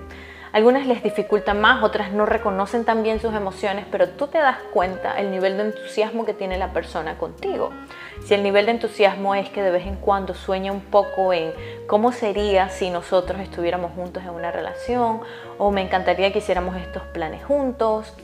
algunas 0.54 0.86
les 0.86 1.02
dificulta 1.02 1.52
más, 1.52 1.82
otras 1.82 2.12
no 2.12 2.26
reconocen 2.26 2.84
tan 2.84 3.02
bien 3.02 3.18
sus 3.18 3.34
emociones, 3.34 3.86
pero 3.90 4.10
tú 4.10 4.28
te 4.28 4.38
das 4.38 4.58
cuenta 4.72 5.18
el 5.18 5.32
nivel 5.32 5.56
de 5.56 5.64
entusiasmo 5.64 6.24
que 6.24 6.32
tiene 6.32 6.58
la 6.58 6.72
persona 6.72 7.18
contigo. 7.18 7.70
Si 8.24 8.34
el 8.34 8.44
nivel 8.44 8.66
de 8.66 8.70
entusiasmo 8.70 9.34
es 9.34 9.50
que 9.50 9.62
de 9.62 9.72
vez 9.72 9.84
en 9.84 9.96
cuando 9.96 10.32
sueña 10.32 10.70
un 10.70 10.82
poco 10.82 11.32
en 11.32 11.52
cómo 11.88 12.12
sería 12.12 12.68
si 12.68 12.88
nosotros 12.90 13.40
estuviéramos 13.40 13.90
juntos 13.96 14.22
en 14.22 14.30
una 14.30 14.52
relación 14.52 15.22
o 15.58 15.72
me 15.72 15.82
encantaría 15.82 16.32
que 16.32 16.38
hiciéramos 16.38 16.76
estos 16.76 17.02
planes 17.02 17.44
juntos, 17.44 18.14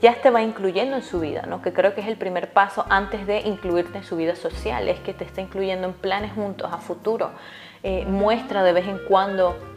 ya 0.00 0.14
te 0.14 0.30
va 0.30 0.40
incluyendo 0.40 0.96
en 0.96 1.02
su 1.02 1.20
vida, 1.20 1.42
¿no? 1.46 1.60
que 1.60 1.74
creo 1.74 1.94
que 1.94 2.00
es 2.00 2.06
el 2.06 2.16
primer 2.16 2.50
paso 2.54 2.86
antes 2.88 3.26
de 3.26 3.40
incluirte 3.40 3.98
en 3.98 4.04
su 4.04 4.16
vida 4.16 4.36
social, 4.36 4.88
es 4.88 5.00
que 5.00 5.12
te 5.12 5.24
está 5.24 5.42
incluyendo 5.42 5.86
en 5.86 5.92
planes 5.92 6.32
juntos 6.32 6.72
a 6.72 6.78
futuro. 6.78 7.32
Eh, 7.82 8.06
muestra 8.06 8.62
de 8.62 8.72
vez 8.72 8.88
en 8.88 8.98
cuando 9.06 9.73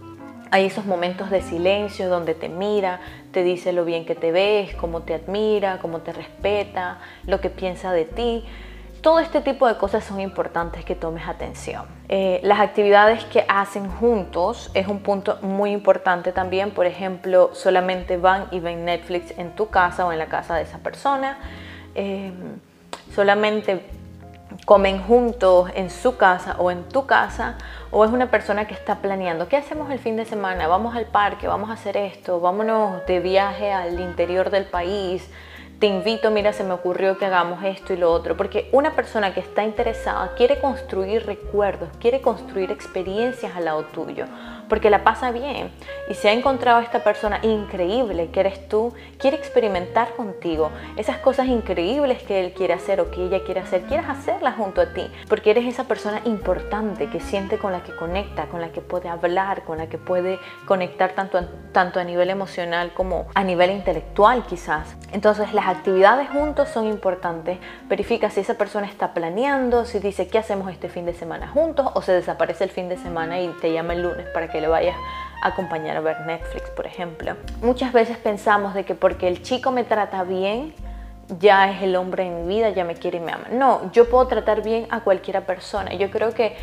hay 0.51 0.65
esos 0.65 0.85
momentos 0.85 1.29
de 1.29 1.41
silencio 1.41 2.09
donde 2.09 2.33
te 2.33 2.49
mira, 2.49 2.99
te 3.31 3.43
dice 3.43 3.73
lo 3.73 3.85
bien 3.85 4.05
que 4.05 4.15
te 4.15 4.31
ves, 4.31 4.73
cómo 4.75 5.01
te 5.01 5.13
admira, 5.13 5.79
cómo 5.79 5.99
te 5.99 6.13
respeta, 6.13 6.99
lo 7.25 7.41
que 7.41 7.49
piensa 7.49 7.91
de 7.91 8.05
ti. 8.05 8.45
Todo 9.01 9.19
este 9.19 9.41
tipo 9.41 9.67
de 9.67 9.77
cosas 9.77 10.03
son 10.03 10.19
importantes 10.19 10.83
que 10.83 10.95
tomes 10.95 11.27
atención. 11.27 11.85
Eh, 12.09 12.39
las 12.43 12.59
actividades 12.59 13.23
que 13.25 13.45
hacen 13.47 13.89
juntos 13.89 14.71
es 14.73 14.87
un 14.87 14.99
punto 14.99 15.37
muy 15.41 15.71
importante 15.71 16.31
también. 16.31 16.71
Por 16.71 16.85
ejemplo, 16.85 17.51
solamente 17.53 18.17
van 18.17 18.47
y 18.51 18.59
ven 18.59 18.85
Netflix 18.85 19.37
en 19.37 19.55
tu 19.55 19.69
casa 19.69 20.05
o 20.05 20.11
en 20.11 20.17
la 20.17 20.25
casa 20.25 20.55
de 20.55 20.63
esa 20.63 20.79
persona. 20.79 21.37
Eh, 21.93 22.31
solamente 23.13 23.81
comen 24.67 25.01
juntos 25.01 25.69
en 25.75 25.89
su 25.89 26.17
casa 26.17 26.57
o 26.59 26.71
en 26.71 26.83
tu 26.89 27.05
casa, 27.05 27.55
o 27.89 28.03
es 28.03 28.11
una 28.11 28.29
persona 28.29 28.67
que 28.67 28.73
está 28.73 28.97
planeando, 28.97 29.47
¿qué 29.47 29.55
hacemos 29.55 29.89
el 29.91 29.97
fin 29.97 30.17
de 30.17 30.25
semana? 30.25 30.67
Vamos 30.67 30.93
al 30.93 31.05
parque, 31.05 31.47
vamos 31.47 31.69
a 31.69 31.73
hacer 31.73 31.95
esto, 31.95 32.41
vámonos 32.41 33.05
de 33.05 33.21
viaje 33.21 33.71
al 33.71 33.97
interior 33.97 34.49
del 34.49 34.65
país, 34.65 35.31
te 35.79 35.87
invito, 35.87 36.31
mira, 36.31 36.51
se 36.51 36.65
me 36.65 36.73
ocurrió 36.73 37.17
que 37.17 37.25
hagamos 37.25 37.63
esto 37.63 37.93
y 37.93 37.97
lo 37.97 38.11
otro, 38.11 38.35
porque 38.35 38.67
una 38.73 38.93
persona 38.93 39.33
que 39.33 39.39
está 39.39 39.63
interesada 39.63 40.33
quiere 40.35 40.59
construir 40.59 41.25
recuerdos, 41.25 41.87
quiere 42.01 42.19
construir 42.19 42.69
experiencias 42.69 43.55
al 43.55 43.63
lado 43.63 43.85
tuyo 43.85 44.25
porque 44.69 44.89
la 44.89 45.03
pasa 45.03 45.31
bien 45.31 45.71
y 46.09 46.13
se 46.13 46.29
ha 46.29 46.33
encontrado 46.33 46.81
esta 46.81 47.03
persona 47.03 47.39
increíble 47.43 48.29
que 48.31 48.39
eres 48.39 48.67
tú, 48.67 48.93
quiere 49.17 49.37
experimentar 49.37 50.13
contigo 50.15 50.71
esas 50.95 51.17
cosas 51.17 51.47
increíbles 51.47 52.23
que 52.23 52.39
él 52.39 52.53
quiere 52.53 52.73
hacer 52.73 53.01
o 53.01 53.11
que 53.11 53.25
ella 53.25 53.43
quiere 53.43 53.61
hacer, 53.61 53.83
quieres 53.83 54.07
hacerlas 54.09 54.55
junto 54.55 54.81
a 54.81 54.93
ti, 54.93 55.09
porque 55.27 55.51
eres 55.51 55.65
esa 55.65 55.85
persona 55.85 56.21
importante 56.25 57.09
que 57.09 57.19
siente 57.19 57.57
con 57.57 57.71
la 57.71 57.83
que 57.83 57.95
conecta, 57.95 58.45
con 58.45 58.61
la 58.61 58.71
que 58.71 58.81
puede 58.81 59.09
hablar, 59.09 59.63
con 59.63 59.77
la 59.77 59.87
que 59.87 59.97
puede 59.97 60.39
conectar 60.65 61.11
tanto, 61.11 61.39
tanto 61.71 61.99
a 61.99 62.03
nivel 62.03 62.29
emocional 62.29 62.93
como 62.93 63.27
a 63.35 63.43
nivel 63.43 63.71
intelectual 63.71 64.45
quizás. 64.45 64.95
Entonces 65.11 65.53
las 65.53 65.67
actividades 65.67 66.29
juntos 66.29 66.69
son 66.69 66.87
importantes. 66.87 67.57
Verifica 67.87 68.29
si 68.29 68.41
esa 68.41 68.55
persona 68.55 68.87
está 68.87 69.13
planeando, 69.13 69.85
si 69.85 69.99
dice 69.99 70.27
qué 70.27 70.37
hacemos 70.37 70.71
este 70.71 70.89
fin 70.89 71.05
de 71.05 71.13
semana 71.13 71.47
juntos 71.47 71.89
o 71.93 72.01
se 72.01 72.11
desaparece 72.11 72.63
el 72.63 72.69
fin 72.69 72.89
de 72.89 72.97
semana 72.97 73.39
y 73.39 73.47
te 73.61 73.71
llama 73.71 73.93
el 73.93 74.03
lunes 74.03 74.27
para 74.33 74.49
que 74.49 74.56
le 74.61 74.67
vayas 74.67 74.95
a 75.41 75.49
acompañar 75.49 75.97
a 75.97 76.01
ver 76.01 76.21
Netflix, 76.21 76.69
por 76.71 76.85
ejemplo. 76.85 77.35
Muchas 77.61 77.93
veces 77.93 78.17
pensamos 78.17 78.73
de 78.73 78.85
que 78.85 78.95
porque 78.95 79.27
el 79.27 79.41
chico 79.41 79.71
me 79.71 79.83
trata 79.83 80.23
bien, 80.23 80.73
ya 81.39 81.69
es 81.71 81.81
el 81.81 81.95
hombre 81.95 82.25
en 82.25 82.47
mi 82.47 82.55
vida, 82.55 82.69
ya 82.69 82.83
me 82.83 82.95
quiere 82.95 83.17
y 83.17 83.21
me 83.21 83.31
ama. 83.31 83.45
No, 83.51 83.91
yo 83.91 84.09
puedo 84.09 84.27
tratar 84.27 84.63
bien 84.63 84.87
a 84.89 85.01
cualquiera 85.01 85.41
persona. 85.41 85.93
Yo 85.93 86.09
creo 86.09 86.33
que 86.33 86.55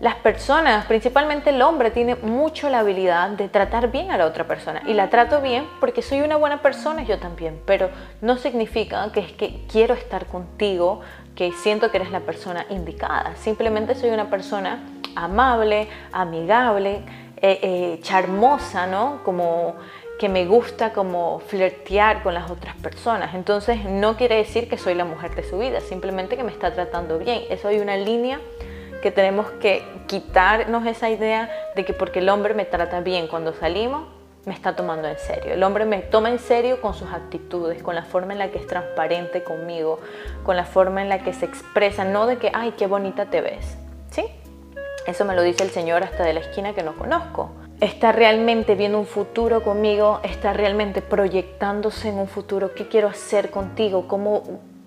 las 0.00 0.16
personas, 0.16 0.84
principalmente 0.86 1.50
el 1.50 1.62
hombre, 1.62 1.92
tiene 1.92 2.16
mucho 2.16 2.68
la 2.68 2.80
habilidad 2.80 3.30
de 3.30 3.48
tratar 3.48 3.92
bien 3.92 4.10
a 4.10 4.18
la 4.18 4.26
otra 4.26 4.48
persona. 4.48 4.82
Y 4.84 4.94
la 4.94 5.10
trato 5.10 5.40
bien 5.40 5.64
porque 5.78 6.02
soy 6.02 6.22
una 6.22 6.36
buena 6.36 6.60
persona, 6.60 7.04
yo 7.04 7.20
también. 7.20 7.60
Pero 7.66 7.88
no 8.20 8.36
significa 8.36 9.10
que 9.12 9.20
es 9.20 9.32
que 9.32 9.64
quiero 9.70 9.94
estar 9.94 10.26
contigo, 10.26 11.02
que 11.36 11.52
siento 11.52 11.90
que 11.90 11.98
eres 11.98 12.10
la 12.10 12.18
persona 12.18 12.66
indicada. 12.68 13.36
Simplemente 13.36 13.94
soy 13.94 14.10
una 14.10 14.28
persona 14.28 14.82
amable, 15.14 15.88
amigable, 16.10 17.02
eh, 17.42 17.58
eh, 17.62 17.98
charmosa, 18.02 18.86
¿no? 18.86 19.20
Como 19.24 19.74
que 20.18 20.28
me 20.28 20.46
gusta 20.46 20.92
como 20.92 21.40
flirtear 21.40 22.22
con 22.22 22.34
las 22.34 22.48
otras 22.50 22.76
personas. 22.76 23.34
Entonces 23.34 23.84
no 23.84 24.16
quiere 24.16 24.36
decir 24.36 24.68
que 24.68 24.78
soy 24.78 24.94
la 24.94 25.04
mujer 25.04 25.34
de 25.34 25.42
su 25.42 25.58
vida, 25.58 25.80
simplemente 25.80 26.36
que 26.36 26.44
me 26.44 26.52
está 26.52 26.72
tratando 26.72 27.18
bien. 27.18 27.42
Eso 27.50 27.66
hay 27.66 27.80
una 27.80 27.96
línea 27.96 28.40
que 29.02 29.10
tenemos 29.10 29.50
que 29.60 29.82
quitarnos 30.06 30.86
esa 30.86 31.10
idea 31.10 31.50
de 31.74 31.84
que 31.84 31.92
porque 31.92 32.20
el 32.20 32.28
hombre 32.28 32.54
me 32.54 32.64
trata 32.64 33.00
bien 33.00 33.26
cuando 33.26 33.52
salimos, 33.52 34.04
me 34.46 34.54
está 34.54 34.76
tomando 34.76 35.08
en 35.08 35.18
serio. 35.18 35.54
El 35.54 35.64
hombre 35.64 35.84
me 35.84 35.98
toma 35.98 36.30
en 36.30 36.38
serio 36.38 36.80
con 36.80 36.94
sus 36.94 37.12
actitudes, 37.12 37.82
con 37.82 37.96
la 37.96 38.04
forma 38.04 38.32
en 38.32 38.38
la 38.38 38.52
que 38.52 38.58
es 38.58 38.68
transparente 38.68 39.42
conmigo, 39.42 39.98
con 40.44 40.56
la 40.56 40.64
forma 40.64 41.02
en 41.02 41.08
la 41.08 41.24
que 41.24 41.32
se 41.32 41.46
expresa, 41.46 42.04
no 42.04 42.26
de 42.26 42.38
que, 42.38 42.52
ay, 42.54 42.74
qué 42.78 42.86
bonita 42.86 43.26
te 43.26 43.40
ves. 43.40 43.81
Eso 45.06 45.24
me 45.24 45.34
lo 45.34 45.42
dice 45.42 45.64
el 45.64 45.70
Señor 45.70 46.04
hasta 46.04 46.24
de 46.24 46.32
la 46.32 46.40
esquina 46.40 46.74
que 46.74 46.82
no 46.82 46.96
conozco. 46.96 47.50
Está 47.80 48.12
realmente 48.12 48.76
viendo 48.76 48.98
un 48.98 49.06
futuro 49.06 49.64
conmigo, 49.64 50.20
está 50.22 50.52
realmente 50.52 51.02
proyectándose 51.02 52.08
en 52.08 52.18
un 52.18 52.28
futuro. 52.28 52.74
¿Qué 52.74 52.86
quiero 52.86 53.08
hacer 53.08 53.50
contigo? 53.50 54.06
¿Cómo, 54.06 54.42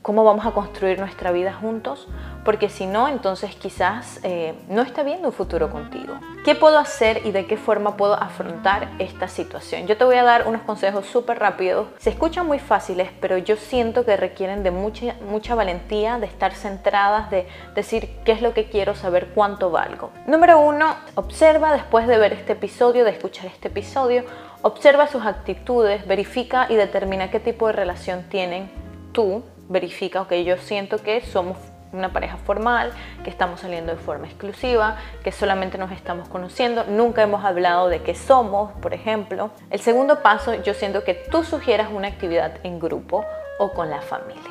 cómo 0.06 0.24
vamos 0.24 0.46
a 0.46 0.52
construir 0.52 1.00
nuestra 1.00 1.32
vida 1.32 1.52
juntos, 1.52 2.08
porque 2.44 2.70
si 2.70 2.86
no, 2.86 3.08
entonces 3.08 3.56
quizás 3.56 4.20
eh, 4.22 4.54
no 4.70 4.84
está 4.84 5.02
viendo 5.02 5.30
un 5.30 5.34
futuro 5.34 5.72
contigo. 5.72 6.14
¿Qué 6.44 6.54
puedo 6.54 6.78
hacer 6.78 7.26
y 7.26 7.32
de 7.32 7.48
qué 7.48 7.58
forma 7.58 7.98
puedo 7.98 8.14
afrontar 8.14 8.88
esta 9.00 9.28
situación? 9.28 9.88
Yo 9.88 9.98
te 9.98 10.06
voy 10.06 10.18
a 10.18 10.24
dar 10.24 10.48
unos 10.48 10.62
consejos 10.62 11.08
súper 11.08 11.40
rápidos. 11.40 11.88
Se 11.98 12.12
escuchan 12.12 12.46
muy 12.46 12.60
fáciles, 12.60 13.10
pero 13.20 13.40
yo 13.40 13.56
siento 13.56 14.06
que 14.06 14.16
requieren 14.16 14.62
de 14.62 14.70
mucha, 14.70 15.16
mucha 15.28 15.56
valentía, 15.56 16.20
de 16.20 16.28
estar 16.28 16.54
centradas, 16.54 17.32
de 17.32 17.48
decir 17.74 18.08
qué 18.26 18.34
es 18.34 18.44
lo 18.44 18.54
que 18.54 18.70
quiero, 18.70 18.94
saber 18.94 19.30
cuánto 19.34 19.72
valgo. 19.72 20.12
Número 20.28 20.60
uno, 20.60 20.94
observa 21.16 21.74
después 21.74 22.06
de 22.06 22.20
ver 22.20 22.32
este 22.32 22.54
episodio, 22.54 23.06
de 23.06 23.10
escuchar 23.10 23.48
este 23.48 23.70
episodio, 23.70 24.24
observa 24.62 25.08
sus 25.08 25.26
actitudes, 25.26 26.06
verifica 26.06 26.68
y 26.70 26.76
determina 26.76 27.32
qué 27.32 27.40
tipo 27.40 27.66
de 27.66 27.74
relación 27.74 28.22
tienen 28.30 28.70
tú 29.12 29.42
verifica, 29.70 30.22
ok, 30.22 30.34
yo 30.46 30.58
siento 30.58 30.98
que 30.98 31.22
somos 31.22 31.58
una 31.96 32.12
pareja 32.12 32.38
formal, 32.38 32.92
que 33.24 33.30
estamos 33.30 33.62
saliendo 33.62 33.94
de 33.94 33.98
forma 33.98 34.28
exclusiva, 34.28 34.98
que 35.24 35.32
solamente 35.32 35.78
nos 35.78 35.92
estamos 35.92 36.28
conociendo, 36.28 36.84
nunca 36.88 37.24
hemos 37.24 37.44
hablado 37.46 37.88
de 37.88 38.02
qué 38.02 38.16
somos, 38.16 38.72
por 38.82 38.94
ejemplo. 38.94 39.52
El 39.70 39.80
segundo 39.80 40.22
paso, 40.22 40.54
yo 40.56 40.74
siento 40.74 41.04
que 41.04 41.14
tú 41.14 41.44
sugieras 41.44 41.90
una 41.92 42.08
actividad 42.08 42.60
en 42.64 42.80
grupo 42.80 43.26
o 43.60 43.72
con 43.72 43.90
la 43.90 44.02
familia. 44.02 44.44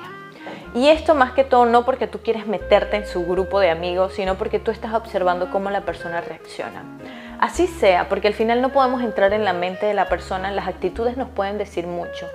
Y 0.75 0.89
esto 0.89 1.15
más 1.15 1.33
que 1.33 1.45
todo 1.45 1.67
no 1.67 1.85
porque 1.85 2.09
tú 2.09 2.19
quieres 2.19 2.47
meterte 2.47 2.97
en 2.97 3.07
su 3.07 3.25
grupo 3.25 3.61
de 3.61 3.71
amigos, 3.71 4.15
sino 4.15 4.35
porque 4.37 4.59
tú 4.59 4.71
estás 4.71 4.93
observando 4.93 5.51
cómo 5.51 5.71
la 5.71 5.83
persona 5.83 6.21
reacciona. 6.21 6.83
Así 7.39 7.67
sea, 7.67 8.09
porque 8.09 8.29
al 8.29 8.35
final 8.35 8.61
no 8.61 8.71
podemos 8.71 9.03
entrar 9.03 9.33
en 9.33 9.45
la 9.45 9.53
mente 9.53 9.87
de 9.87 9.95
la 9.95 10.09
persona, 10.09 10.51
las 10.51 10.67
actitudes 10.67 11.17
nos 11.17 11.29
pueden 11.29 11.59
decir 11.59 11.87
mucho, 11.87 12.29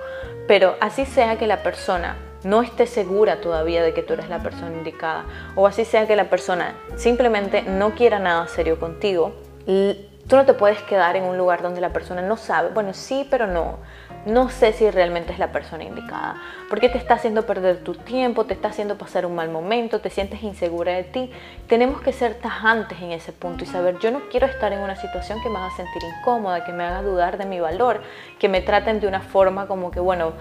pero 0.46 0.76
así 0.80 1.04
sea 1.04 1.36
que 1.36 1.46
la 1.46 1.62
persona 1.62 2.16
no 2.44 2.62
esté 2.62 2.86
segura 2.86 3.40
todavía 3.40 3.82
de 3.82 3.94
que 3.94 4.02
tú 4.02 4.14
eres 4.14 4.28
la 4.28 4.40
persona 4.40 4.76
indicada, 4.76 5.24
o 5.54 5.66
así 5.66 5.84
sea 5.84 6.06
que 6.06 6.16
la 6.16 6.30
persona 6.30 6.74
simplemente 6.96 7.62
no 7.62 7.94
quiera 7.94 8.18
nada 8.18 8.48
serio 8.48 8.78
contigo, 8.78 9.32
tú 9.66 10.36
no 10.36 10.46
te 10.46 10.54
puedes 10.54 10.80
quedar 10.82 11.16
en 11.16 11.24
un 11.24 11.36
lugar 11.36 11.60
donde 11.60 11.80
la 11.80 11.92
persona 11.92 12.22
no 12.22 12.36
sabe, 12.36 12.70
bueno, 12.70 12.94
sí, 12.94 13.26
pero 13.30 13.46
no. 13.46 13.78
No 14.26 14.50
sé 14.50 14.74
si 14.74 14.90
realmente 14.90 15.32
es 15.32 15.38
la 15.38 15.50
persona 15.50 15.82
indicada, 15.82 16.36
porque 16.68 16.90
te 16.90 16.98
está 16.98 17.14
haciendo 17.14 17.46
perder 17.46 17.78
tu 17.82 17.94
tiempo, 17.94 18.44
te 18.44 18.52
está 18.52 18.68
haciendo 18.68 18.98
pasar 18.98 19.24
un 19.24 19.34
mal 19.34 19.48
momento, 19.48 20.02
te 20.02 20.10
sientes 20.10 20.42
insegura 20.42 20.92
de 20.92 21.04
ti. 21.04 21.30
Tenemos 21.68 22.02
que 22.02 22.12
ser 22.12 22.34
tajantes 22.34 23.00
en 23.00 23.12
ese 23.12 23.32
punto 23.32 23.64
y 23.64 23.66
saber, 23.66 23.98
yo 23.98 24.10
no 24.10 24.28
quiero 24.30 24.46
estar 24.46 24.74
en 24.74 24.80
una 24.80 24.94
situación 24.94 25.40
que 25.42 25.48
me 25.48 25.56
haga 25.56 25.70
sentir 25.70 26.02
incómoda, 26.18 26.64
que 26.64 26.72
me 26.72 26.84
haga 26.84 27.00
dudar 27.00 27.38
de 27.38 27.46
mi 27.46 27.60
valor, 27.60 28.02
que 28.38 28.50
me 28.50 28.60
traten 28.60 29.00
de 29.00 29.08
una 29.08 29.22
forma 29.22 29.66
como 29.66 29.90
que, 29.90 30.00
bueno, 30.00 30.34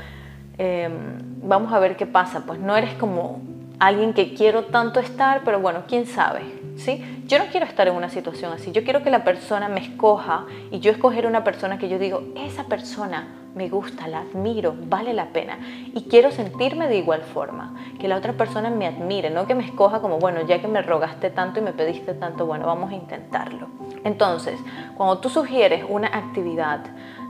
Em, 0.60 0.91
vamos 1.41 1.72
a 1.72 1.80
ver 1.80 1.95
qué 1.95 2.06
pasa. 2.06 2.41
Pues 2.45 2.60
no 2.60 2.76
eres 2.76 2.93
como 2.95 3.41
alguien 3.80 4.13
que 4.13 4.34
quiero 4.34 4.65
tanto 4.65 5.00
estar, 5.00 5.41
pero 5.43 5.60
bueno, 5.60 5.84
quién 5.88 6.06
sabe. 6.06 6.60
¿sí? 6.80 7.24
Yo 7.28 7.38
no 7.38 7.45
quiero 7.45 7.65
estar 7.65 7.88
en 7.88 7.95
una 7.95 8.10
situación 8.10 8.54
así. 8.54 8.72
Yo 8.72 8.84
quiero 8.84 9.04
que 9.04 9.10
la 9.10 9.24
persona 9.24 9.69
me 9.69 9.82
escoja 9.82 10.45
y 10.72 10.80
yo 10.80 10.91
escoger 10.91 11.28
una 11.28 11.43
persona 11.43 11.78
que 11.78 11.89
yo 11.89 12.00
digo, 12.00 12.24
esa 12.36 12.65
persona 12.65 13.36
me 13.56 13.67
gusta, 13.67 14.08
la 14.08 14.19
admiro, 14.22 14.76
vale 14.88 15.13
la 15.13 15.28
pena. 15.28 15.60
Y 15.93 16.04
quiero 16.10 16.32
sentirme 16.32 16.88
de 16.88 16.98
igual 16.98 17.22
forma, 17.22 17.76
que 18.00 18.08
la 18.08 18.15
otra 18.15 18.34
persona 18.34 18.69
me 18.69 18.88
admire, 18.88 19.30
no 19.30 19.48
que 19.48 19.56
me 19.56 19.65
escoja 19.65 20.02
como, 20.02 20.19
bueno, 20.19 20.41
ya 20.45 20.62
que 20.62 20.67
me 20.67 20.82
rogaste 20.82 21.30
tanto 21.30 21.60
y 21.60 21.63
me 21.63 21.74
pediste 21.74 22.13
tanto, 22.13 22.45
bueno, 22.45 22.65
vamos 22.65 22.91
a 22.91 22.95
intentarlo. 22.95 23.67
Entonces, 24.04 24.60
cuando 24.95 25.19
tú 25.19 25.30
sugieres 25.30 25.84
una 25.88 26.08
actividad, 26.08 26.82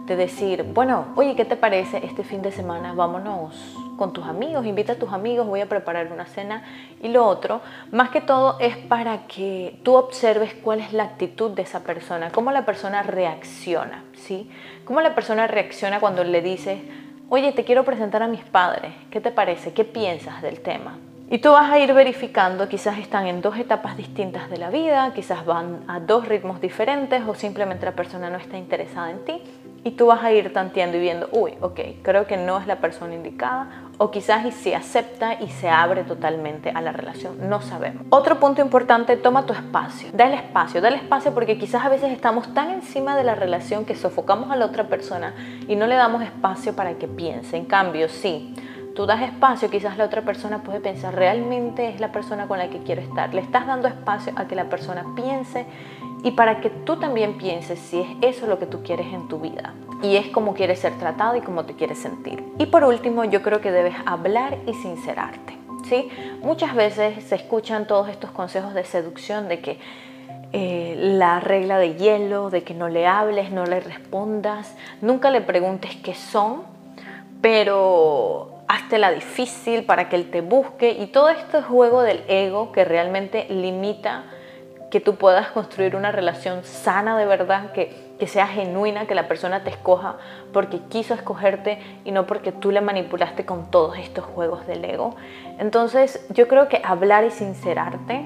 de 0.10 0.16
decir, 0.16 0.64
bueno, 0.64 1.06
oye, 1.16 1.36
¿qué 1.36 1.46
te 1.46 1.56
parece 1.56 2.04
este 2.04 2.24
fin 2.24 2.42
de 2.42 2.52
semana? 2.52 2.94
Vámonos 2.94 3.54
con 3.96 4.12
tus 4.12 4.26
amigos, 4.26 4.66
invita 4.66 4.94
a 4.94 4.96
tus 4.96 5.14
amigos, 5.14 5.46
voy 5.46 5.62
a 5.62 5.70
preparar 5.70 6.12
una 6.12 6.26
cena. 6.26 6.64
Y 7.00 7.10
lo 7.10 7.28
otro, 7.28 7.62
más 7.92 8.10
que 8.10 8.20
todo, 8.20 8.58
es 8.60 8.76
para 8.76 9.28
que 9.28 9.80
tú 9.84 9.94
observes 9.94 10.56
cuál 10.56 10.80
es 10.80 10.94
la 10.94 11.04
actitud 11.04 11.52
de 11.52 11.62
esa 11.62 11.82
persona, 11.82 12.32
cómo 12.32 12.52
la 12.52 12.66
persona 12.66 13.04
reacciona, 13.04 14.04
¿sí? 14.16 14.50
Cómo 14.84 15.00
la 15.00 15.14
persona 15.14 15.46
reacciona 15.46 16.00
cuando 16.00 16.24
le 16.24 16.42
dices, 16.42 16.80
oye, 17.30 17.52
te 17.52 17.64
quiero 17.64 17.86
presentar 17.86 18.24
a 18.24 18.28
mis 18.28 18.42
padres, 18.42 18.92
¿qué 19.12 19.22
te 19.22 19.30
parece? 19.30 19.74
¿Qué 19.74 19.86
piensas 19.86 20.42
del 20.42 20.62
tema? 20.62 20.98
Y 21.30 21.38
tú 21.38 21.52
vas 21.52 21.70
a 21.70 21.78
ir 21.78 21.94
verificando, 21.94 22.68
quizás 22.68 22.98
están 22.98 23.28
en 23.28 23.42
dos 23.42 23.56
etapas 23.60 23.96
distintas 23.96 24.50
de 24.50 24.58
la 24.58 24.72
vida, 24.72 25.14
quizás 25.14 25.46
van 25.46 25.84
a 25.88 26.00
dos 26.00 26.28
ritmos 26.28 26.60
diferentes 26.60 27.22
o 27.28 27.36
simplemente 27.36 27.86
la 27.86 27.92
persona 27.92 28.32
no 28.32 28.40
está 28.40 28.58
interesada 28.58 29.12
en 29.12 29.24
ti 29.24 29.44
y 29.84 29.92
tú 29.92 30.08
vas 30.08 30.24
a 30.24 30.32
ir 30.32 30.52
tanteando 30.54 30.98
y 30.98 31.00
viendo, 31.00 31.30
uy, 31.32 31.54
ok, 31.62 31.80
creo 32.02 32.28
que 32.28 32.38
no 32.38 32.60
es 32.60 32.68
la 32.68 32.78
persona 32.78 33.14
indicada, 33.14 33.90
o 33.98 34.12
quizás 34.12 34.46
y 34.46 34.52
se 34.52 34.76
acepta 34.76 35.42
y 35.42 35.50
se 35.50 35.70
abre 35.70 36.04
totalmente 36.04 36.72
a 36.72 36.82
la 36.82 36.94
relación, 36.94 37.50
no 37.50 37.62
sabemos. 37.62 38.06
Otro 38.10 38.40
punto 38.40 38.62
importante, 38.62 39.18
toma 39.18 39.46
tu 39.46 39.54
espacio, 39.54 40.10
dale 40.14 40.36
espacio, 40.36 40.80
dale 40.80 40.96
espacio 40.96 41.34
porque 41.34 41.58
quizás 41.58 41.84
a 41.84 41.90
veces 41.90 42.12
estamos 42.12 42.54
tan 42.54 42.72
encima 42.72 43.18
de 43.18 43.26
la 43.26 43.36
relación 43.36 43.84
que 43.84 43.96
sofocamos 43.96 44.52
a 44.52 44.56
la 44.56 44.66
otra 44.66 44.86
persona 44.86 45.34
y 45.68 45.76
no 45.76 45.86
le 45.86 45.96
damos 45.96 46.24
espacio 46.24 46.76
para 46.76 46.94
que 46.94 47.10
piense. 47.10 47.58
En 47.58 47.66
cambio, 47.66 48.08
sí, 48.08 48.56
tú 48.96 49.06
das 49.06 49.22
espacio, 49.22 49.70
quizás 49.70 49.98
la 49.98 50.06
otra 50.06 50.22
persona 50.22 50.64
puede 50.64 50.80
pensar, 50.80 51.14
realmente 51.14 51.90
es 51.90 52.00
la 52.00 52.14
persona 52.14 52.48
con 52.48 52.58
la 52.58 52.70
que 52.70 52.80
quiero 52.80 53.02
estar. 53.02 53.34
Le 53.34 53.42
estás 53.42 53.68
dando 53.68 53.90
espacio 53.90 54.32
a 54.38 54.48
que 54.48 54.56
la 54.56 54.66
persona 54.66 55.06
piense 55.16 55.66
y 56.24 56.32
para 56.32 56.62
que 56.62 56.70
tú 56.70 56.98
también 56.98 57.38
pienses 57.38 57.80
si 57.80 58.02
es 58.02 58.08
eso 58.22 58.48
lo 58.48 58.60
que 58.60 58.66
tú 58.66 58.84
quieres 58.84 59.08
en 59.14 59.28
tu 59.28 59.40
vida 59.40 59.74
y 60.02 60.16
es 60.16 60.28
como 60.28 60.54
quieres 60.54 60.80
ser 60.80 60.98
tratado 60.98 61.36
y 61.36 61.42
cómo 61.42 61.66
te 61.66 61.76
quieres 61.76 61.98
sentir. 62.00 62.44
Y 62.58 62.68
por 62.68 62.84
último, 62.84 63.26
yo 63.26 63.42
creo 63.42 63.62
que 63.62 63.72
debes 63.72 63.96
hablar 64.06 64.58
y 64.66 64.74
sincerarte. 64.74 65.58
¿sí? 65.88 66.10
Muchas 66.42 66.76
veces 66.76 67.24
se 67.26 67.36
escuchan 67.36 67.88
todos 67.88 68.10
estos 68.10 68.32
consejos 68.32 68.74
de 68.74 68.84
seducción 68.86 69.48
de 69.50 69.60
que 69.60 69.80
eh, 70.52 70.96
la 70.98 71.40
regla 71.40 71.78
de 71.78 71.96
hielo, 71.96 72.50
de 72.50 72.64
que 72.64 72.74
no 72.74 72.90
le 72.90 73.06
hables, 73.06 73.52
no 73.52 73.66
le 73.66 73.80
respondas, 73.82 74.76
nunca 75.02 75.30
le 75.30 75.42
preguntes 75.42 75.96
qué 75.98 76.16
son, 76.16 76.64
pero 77.42 78.64
hazte 78.68 78.98
la 78.98 79.12
difícil 79.12 79.84
para 79.84 80.10
que 80.10 80.16
él 80.16 80.30
te 80.32 80.42
busque 80.42 80.92
y 80.92 81.08
todo 81.08 81.30
este 81.30 81.62
juego 81.62 82.02
del 82.02 82.24
ego 82.28 82.72
que 82.72 82.86
realmente 82.86 83.46
limita 83.50 84.26
que 84.92 85.00
tú 85.00 85.16
puedas 85.16 85.52
construir 85.52 85.96
una 85.96 86.12
relación 86.12 86.64
sana 86.64 87.18
de 87.18 87.26
verdad, 87.26 87.72
que, 87.72 88.16
que 88.20 88.28
sea 88.28 88.48
genuina, 88.48 89.06
que 89.06 89.16
la 89.16 89.28
persona 89.28 89.64
te 89.64 89.70
escoja 89.70 90.18
porque 90.52 90.80
quiso 90.90 91.14
escogerte 91.14 91.80
y 92.06 92.12
no 92.12 92.26
porque 92.26 92.52
tú 92.52 92.72
le 92.72 92.82
manipulaste 92.82 93.46
con 93.46 93.70
todos 93.70 93.98
estos 93.98 94.26
juegos 94.26 94.66
del 94.66 94.84
ego. 94.86 95.16
Entonces 95.60 96.26
yo 96.30 96.48
creo 96.48 96.68
que 96.70 96.82
hablar 96.84 97.24
y 97.24 97.32
sincerarte 97.32 98.26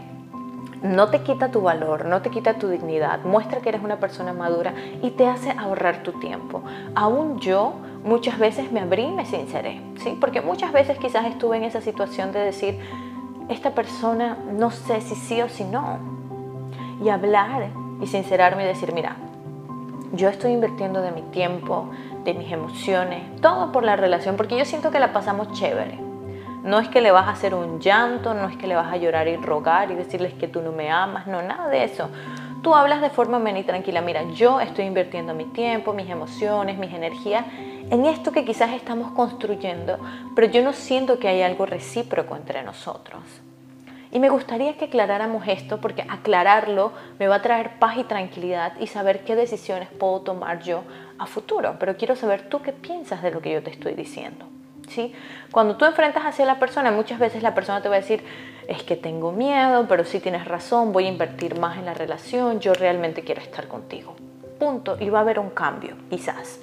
no 0.83 1.09
te 1.09 1.21
quita 1.21 1.49
tu 1.49 1.61
valor, 1.61 2.05
no 2.05 2.21
te 2.21 2.29
quita 2.29 2.55
tu 2.55 2.67
dignidad, 2.67 3.21
muestra 3.23 3.61
que 3.61 3.69
eres 3.69 3.81
una 3.81 4.01
persona 4.01 4.33
madura 4.33 4.73
y 5.01 5.11
te 5.11 5.27
hace 5.27 5.51
ahorrar 5.51 6.03
tu 6.03 6.11
tiempo. 6.19 6.61
Aún 6.93 7.39
yo 7.39 7.73
muchas 8.03 8.37
veces 8.37 8.69
me 8.71 8.81
abrí 8.81 9.03
y 9.03 9.11
me 9.11 9.25
sinceré, 9.25 9.81
¿sí? 10.03 10.17
Porque 10.19 10.41
muchas 10.41 10.73
veces 10.73 10.97
quizás 10.97 11.25
estuve 11.25 11.55
en 11.55 11.63
esa 11.63 11.79
situación 11.79 12.33
de 12.33 12.39
decir, 12.39 12.79
esta 13.47 13.71
persona 13.71 14.37
no 14.51 14.71
sé 14.71 14.99
si 14.99 15.15
sí 15.15 15.41
o 15.41 15.47
si 15.47 15.63
no, 15.63 15.99
y 17.01 17.09
hablar 17.09 17.69
y 18.01 18.07
sincerarme 18.07 18.63
y 18.63 18.67
decir, 18.67 18.93
mira, 18.93 19.15
yo 20.13 20.29
estoy 20.29 20.51
invirtiendo 20.51 21.01
de 21.01 21.11
mi 21.11 21.21
tiempo, 21.23 21.89
de 22.23 22.33
mis 22.33 22.51
emociones, 22.51 23.23
todo 23.41 23.71
por 23.71 23.83
la 23.83 23.95
relación, 23.95 24.37
porque 24.37 24.57
yo 24.57 24.65
siento 24.65 24.91
que 24.91 24.99
la 24.99 25.13
pasamos 25.13 25.51
chévere. 25.53 25.97
No 26.63 26.79
es 26.79 26.87
que 26.87 27.01
le 27.01 27.11
vas 27.11 27.27
a 27.27 27.31
hacer 27.31 27.55
un 27.55 27.79
llanto, 27.79 28.33
no 28.33 28.47
es 28.47 28.55
que 28.55 28.67
le 28.67 28.75
vas 28.75 28.91
a 28.91 28.97
llorar 28.97 29.27
y 29.27 29.35
rogar 29.35 29.91
y 29.91 29.95
decirles 29.95 30.33
que 30.33 30.47
tú 30.47 30.61
no 30.61 30.71
me 30.71 30.89
amas, 30.89 31.27
no, 31.27 31.41
nada 31.41 31.67
de 31.67 31.83
eso. 31.83 32.09
Tú 32.61 32.73
hablas 32.75 33.01
de 33.01 33.09
forma 33.09 33.37
amena 33.37 33.59
y 33.59 33.63
tranquila, 33.63 34.01
mira, 34.01 34.23
yo 34.33 34.61
estoy 34.61 34.85
invirtiendo 34.85 35.33
mi 35.33 35.45
tiempo, 35.45 35.93
mis 35.93 36.09
emociones, 36.09 36.77
mis 36.77 36.93
energías 36.93 37.45
en 37.89 38.05
esto 38.05 38.31
que 38.31 38.45
quizás 38.45 38.71
estamos 38.71 39.11
construyendo, 39.11 39.97
pero 40.35 40.47
yo 40.47 40.63
no 40.63 40.73
siento 40.73 41.19
que 41.19 41.27
hay 41.27 41.41
algo 41.41 41.65
recíproco 41.65 42.35
entre 42.35 42.63
nosotros. 42.63 43.21
Y 44.13 44.19
me 44.19 44.29
gustaría 44.29 44.77
que 44.77 44.85
aclaráramos 44.85 45.47
esto 45.47 45.81
porque 45.81 46.03
aclararlo 46.07 46.91
me 47.17 47.27
va 47.27 47.37
a 47.37 47.41
traer 47.41 47.79
paz 47.79 47.97
y 47.97 48.03
tranquilidad 48.03 48.73
y 48.79 48.85
saber 48.85 49.23
qué 49.23 49.35
decisiones 49.35 49.89
puedo 49.89 50.21
tomar 50.21 50.61
yo 50.61 50.83
a 51.17 51.25
futuro. 51.25 51.77
Pero 51.79 51.97
quiero 51.97 52.15
saber 52.15 52.47
tú 52.47 52.61
qué 52.61 52.73
piensas 52.73 53.23
de 53.23 53.31
lo 53.31 53.41
que 53.41 53.51
yo 53.51 53.63
te 53.63 53.71
estoy 53.71 53.95
diciendo. 53.95 54.45
¿Sí? 54.87 55.15
Cuando 55.51 55.77
tú 55.77 55.85
enfrentas 55.85 56.25
hacia 56.25 56.45
la 56.45 56.59
persona, 56.59 56.91
muchas 56.91 57.17
veces 57.17 57.41
la 57.41 57.55
persona 57.55 57.81
te 57.81 57.89
va 57.89 57.95
a 57.95 58.01
decir, 58.01 58.23
es 58.67 58.83
que 58.83 58.95
tengo 58.95 59.31
miedo, 59.31 59.87
pero 59.87 60.05
sí 60.05 60.19
tienes 60.19 60.45
razón, 60.45 60.93
voy 60.93 61.05
a 61.05 61.09
invertir 61.09 61.57
más 61.57 61.79
en 61.79 61.85
la 61.85 61.95
relación, 61.95 62.59
yo 62.59 62.75
realmente 62.75 63.23
quiero 63.23 63.41
estar 63.41 63.67
contigo. 63.67 64.15
Punto. 64.59 64.95
Y 64.99 65.09
va 65.09 65.19
a 65.19 65.21
haber 65.23 65.39
un 65.39 65.49
cambio, 65.49 65.95
quizás. 66.11 66.59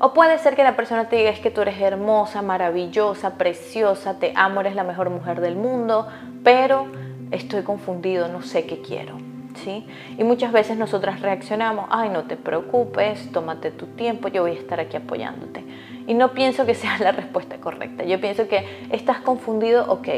O 0.00 0.12
puede 0.12 0.38
ser 0.38 0.54
que 0.54 0.62
la 0.62 0.76
persona 0.76 1.08
te 1.08 1.16
diga 1.16 1.30
es 1.30 1.40
que 1.40 1.50
tú 1.50 1.60
eres 1.60 1.80
hermosa, 1.80 2.40
maravillosa, 2.40 3.34
preciosa, 3.34 4.18
te 4.20 4.32
amo, 4.36 4.60
eres 4.60 4.76
la 4.76 4.84
mejor 4.84 5.10
mujer 5.10 5.40
del 5.40 5.56
mundo, 5.56 6.06
pero 6.44 6.86
estoy 7.32 7.62
confundido, 7.62 8.28
no 8.28 8.42
sé 8.42 8.64
qué 8.64 8.80
quiero. 8.80 9.16
¿Sí? 9.56 9.84
Y 10.16 10.22
muchas 10.22 10.52
veces 10.52 10.78
nosotras 10.78 11.20
reaccionamos, 11.20 11.86
ay, 11.90 12.10
no 12.10 12.24
te 12.24 12.36
preocupes, 12.36 13.32
tómate 13.32 13.72
tu 13.72 13.86
tiempo, 13.86 14.28
yo 14.28 14.42
voy 14.42 14.52
a 14.52 14.54
estar 14.54 14.78
aquí 14.78 14.96
apoyándote. 14.96 15.64
Y 16.06 16.14
no 16.14 16.32
pienso 16.32 16.64
que 16.64 16.74
sea 16.74 16.96
la 17.00 17.10
respuesta 17.10 17.56
correcta. 17.56 18.04
Yo 18.04 18.20
pienso 18.20 18.46
que 18.46 18.86
estás 18.90 19.18
confundido, 19.18 19.90
ok. 19.90 20.08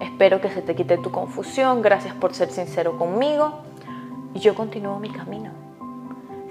Espero 0.00 0.42
que 0.42 0.50
se 0.50 0.60
te 0.60 0.74
quite 0.74 0.98
tu 0.98 1.10
confusión. 1.10 1.80
Gracias 1.80 2.14
por 2.14 2.34
ser 2.34 2.50
sincero 2.50 2.98
conmigo. 2.98 3.62
Y 4.34 4.40
yo 4.40 4.54
continúo 4.54 4.98
mi 4.98 5.08
camino. 5.08 5.67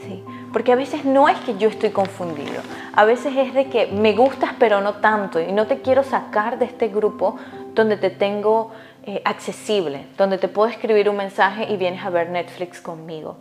¿Sí? 0.06 0.24
Porque 0.54 0.72
a 0.72 0.76
veces 0.76 1.06
no 1.06 1.28
es 1.28 1.38
que 1.40 1.58
yo 1.58 1.70
estoy 1.70 1.90
confundido. 1.90 2.62
A 2.94 3.06
veces 3.06 3.36
es 3.36 3.54
de 3.54 3.66
que 3.66 3.88
me 3.88 4.14
gustas 4.14 4.52
pero 4.60 4.82
no 4.82 4.96
tanto. 4.96 5.40
Y 5.40 5.52
no 5.52 5.68
te 5.68 5.82
quiero 5.82 6.04
sacar 6.04 6.60
de 6.60 6.66
este 6.66 6.88
grupo 6.88 7.38
donde 7.74 7.98
te 7.98 8.10
tengo 8.10 8.72
eh, 9.10 9.22
accesible, 9.24 10.06
donde 10.18 10.38
te 10.38 10.50
puedo 10.50 10.68
escribir 10.68 11.10
un 11.10 11.16
mensaje 11.16 11.72
y 11.72 11.78
vienes 11.78 12.04
a 12.04 12.10
ver 12.10 12.30
Netflix 12.30 12.82
conmigo, 12.82 13.38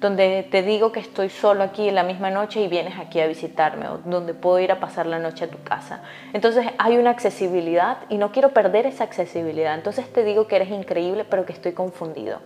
donde 0.00 0.46
te 0.48 0.62
digo 0.62 0.92
que 0.92 1.00
estoy 1.00 1.28
solo 1.28 1.64
aquí 1.64 1.88
en 1.88 1.96
la 1.96 2.04
misma 2.04 2.30
noche 2.30 2.60
y 2.60 2.68
vienes 2.68 2.96
aquí 3.00 3.18
a 3.18 3.26
visitarme, 3.26 3.88
o 3.88 3.98
donde 3.98 4.32
puedo 4.32 4.60
ir 4.60 4.70
a 4.70 4.78
pasar 4.78 5.06
la 5.06 5.18
noche 5.18 5.46
a 5.46 5.48
tu 5.48 5.60
casa. 5.64 6.02
Entonces 6.32 6.66
hay 6.78 6.98
una 6.98 7.10
accesibilidad 7.10 7.98
y 8.08 8.16
no 8.16 8.30
quiero 8.30 8.50
perder 8.50 8.86
esa 8.86 9.02
accesibilidad. 9.02 9.74
Entonces 9.74 10.08
te 10.12 10.22
digo 10.22 10.46
que 10.46 10.54
eres 10.54 10.70
increíble, 10.70 11.24
pero 11.24 11.44
que 11.44 11.52
estoy 11.52 11.72
confundido. 11.72 12.38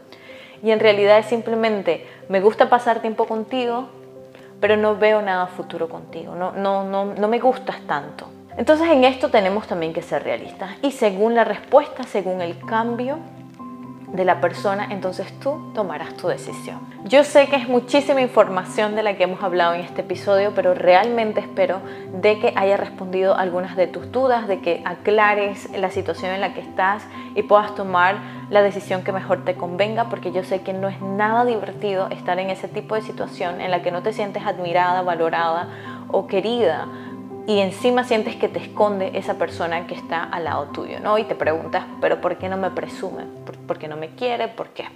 Y 0.63 0.71
en 0.71 0.81
realidad 0.81 1.19
es 1.19 1.27
simplemente, 1.27 2.07
me 2.29 2.41
gusta 2.41 2.71
pasar 2.71 3.01
tiempo 3.01 3.27
contigo, 3.27 3.89
pero 4.61 4.77
no 4.77 4.97
veo 4.97 5.21
nada 5.23 5.47
futuro 5.49 5.89
contigo, 5.89 6.37
no, 6.37 6.53
no, 6.53 6.85
no, 6.85 7.07
no 7.07 7.29
me 7.29 7.41
gustas 7.41 7.81
tanto. 7.87 8.29
Entonces 8.57 8.89
en 8.89 9.05
esto 9.05 9.29
tenemos 9.31 9.67
también 9.67 9.93
que 9.93 10.03
ser 10.03 10.23
realistas 10.23 10.71
y 10.83 10.93
según 10.93 11.35
la 11.35 11.45
respuesta, 11.45 12.05
según 12.05 12.41
el 12.43 12.59
cambio 12.59 13.19
de 14.13 14.25
la 14.25 14.41
persona, 14.41 14.89
entonces 14.91 15.27
tú 15.41 15.73
tomarás 15.75 16.15
tu 16.15 16.29
decisión. 16.29 16.81
Yo 17.05 17.25
sé 17.25 17.49
que 17.49 17.57
es 17.57 17.69
muchísima 17.69 18.21
información 18.21 18.95
de 18.95 19.03
la 19.03 19.17
que 19.17 19.25
hemos 19.25 19.43
hablado 19.43 19.75
en 19.75 19.81
este 19.81 20.03
episodio, 20.03 20.53
pero 20.55 20.75
realmente 20.75 21.41
espero 21.41 21.81
de 22.21 22.39
que 22.39 22.53
haya 22.55 22.77
respondido 22.77 23.35
algunas 23.35 23.75
de 23.75 23.87
tus 23.87 24.13
dudas, 24.13 24.47
de 24.49 24.61
que 24.61 24.83
aclares 24.85 25.71
la 25.77 25.91
situación 25.91 26.33
en 26.33 26.43
la 26.43 26.53
que 26.53 26.61
estás 26.61 27.03
y 27.35 27.43
puedas 27.43 27.75
tomar 27.75 28.17
la 28.51 28.63
decisión 28.63 29.03
que 29.03 29.13
mejor 29.13 29.45
te 29.45 29.55
convenga, 29.55 30.11
porque 30.11 30.31
yo 30.31 30.45
sé 30.45 30.61
que 30.61 30.75
no 30.75 30.89
es 30.89 31.01
nada 31.01 31.47
divertido 31.47 32.09
estar 32.11 32.39
en 32.39 32.51
ese 32.51 32.69
tipo 32.69 32.95
de 32.95 33.03
situación 33.03 33.63
en 33.63 33.71
la 33.71 33.83
que 33.83 33.91
no 33.91 34.03
te 34.03 34.13
sientes 34.13 34.45
admirada, 34.45 35.01
valorada 35.01 35.69
o 36.09 36.27
querida 36.27 36.87
y 37.47 37.59
encima 37.59 38.05
sientes 38.05 38.37
que 38.37 38.49
te 38.49 38.61
esconde 38.61 39.13
esa 39.15 39.35
persona 39.35 39.87
que 39.87 39.95
está 39.95 40.23
al 40.25 40.45
lado 40.45 40.67
tuyo, 40.67 41.01
¿no? 41.01 41.19
Y 41.19 41.25
te 41.25 41.35
preguntas, 41.35 41.85
pero 42.01 42.21
¿por 42.21 42.37
qué 42.37 42.49
no 42.49 42.57
me 42.57 42.71
presume? 42.71 43.25
¿Por 43.67 43.79
qué 43.79 43.89
no 43.89 43.97
me 43.97 44.11
quiere? 44.11 44.49
¿Por 44.49 44.69
qué? 44.69 44.87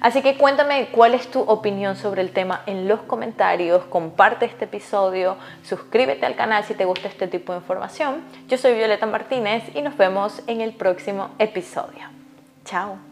Así 0.00 0.22
que 0.22 0.38
cuéntame 0.38 0.88
cuál 0.92 1.12
es 1.12 1.30
tu 1.30 1.40
opinión 1.40 1.94
sobre 1.94 2.22
el 2.22 2.30
tema 2.30 2.62
en 2.66 2.88
los 2.88 3.00
comentarios, 3.00 3.84
comparte 3.84 4.46
este 4.46 4.64
episodio, 4.64 5.36
suscríbete 5.62 6.24
al 6.24 6.36
canal 6.36 6.64
si 6.64 6.74
te 6.74 6.86
gusta 6.86 7.08
este 7.08 7.28
tipo 7.28 7.52
de 7.52 7.58
información. 7.58 8.22
Yo 8.48 8.56
soy 8.56 8.74
Violeta 8.74 9.04
Martínez 9.04 9.64
y 9.74 9.82
nos 9.82 9.96
vemos 9.98 10.42
en 10.46 10.62
el 10.62 10.72
próximo 10.72 11.28
episodio. 11.38 12.06
Chao. 12.64 13.09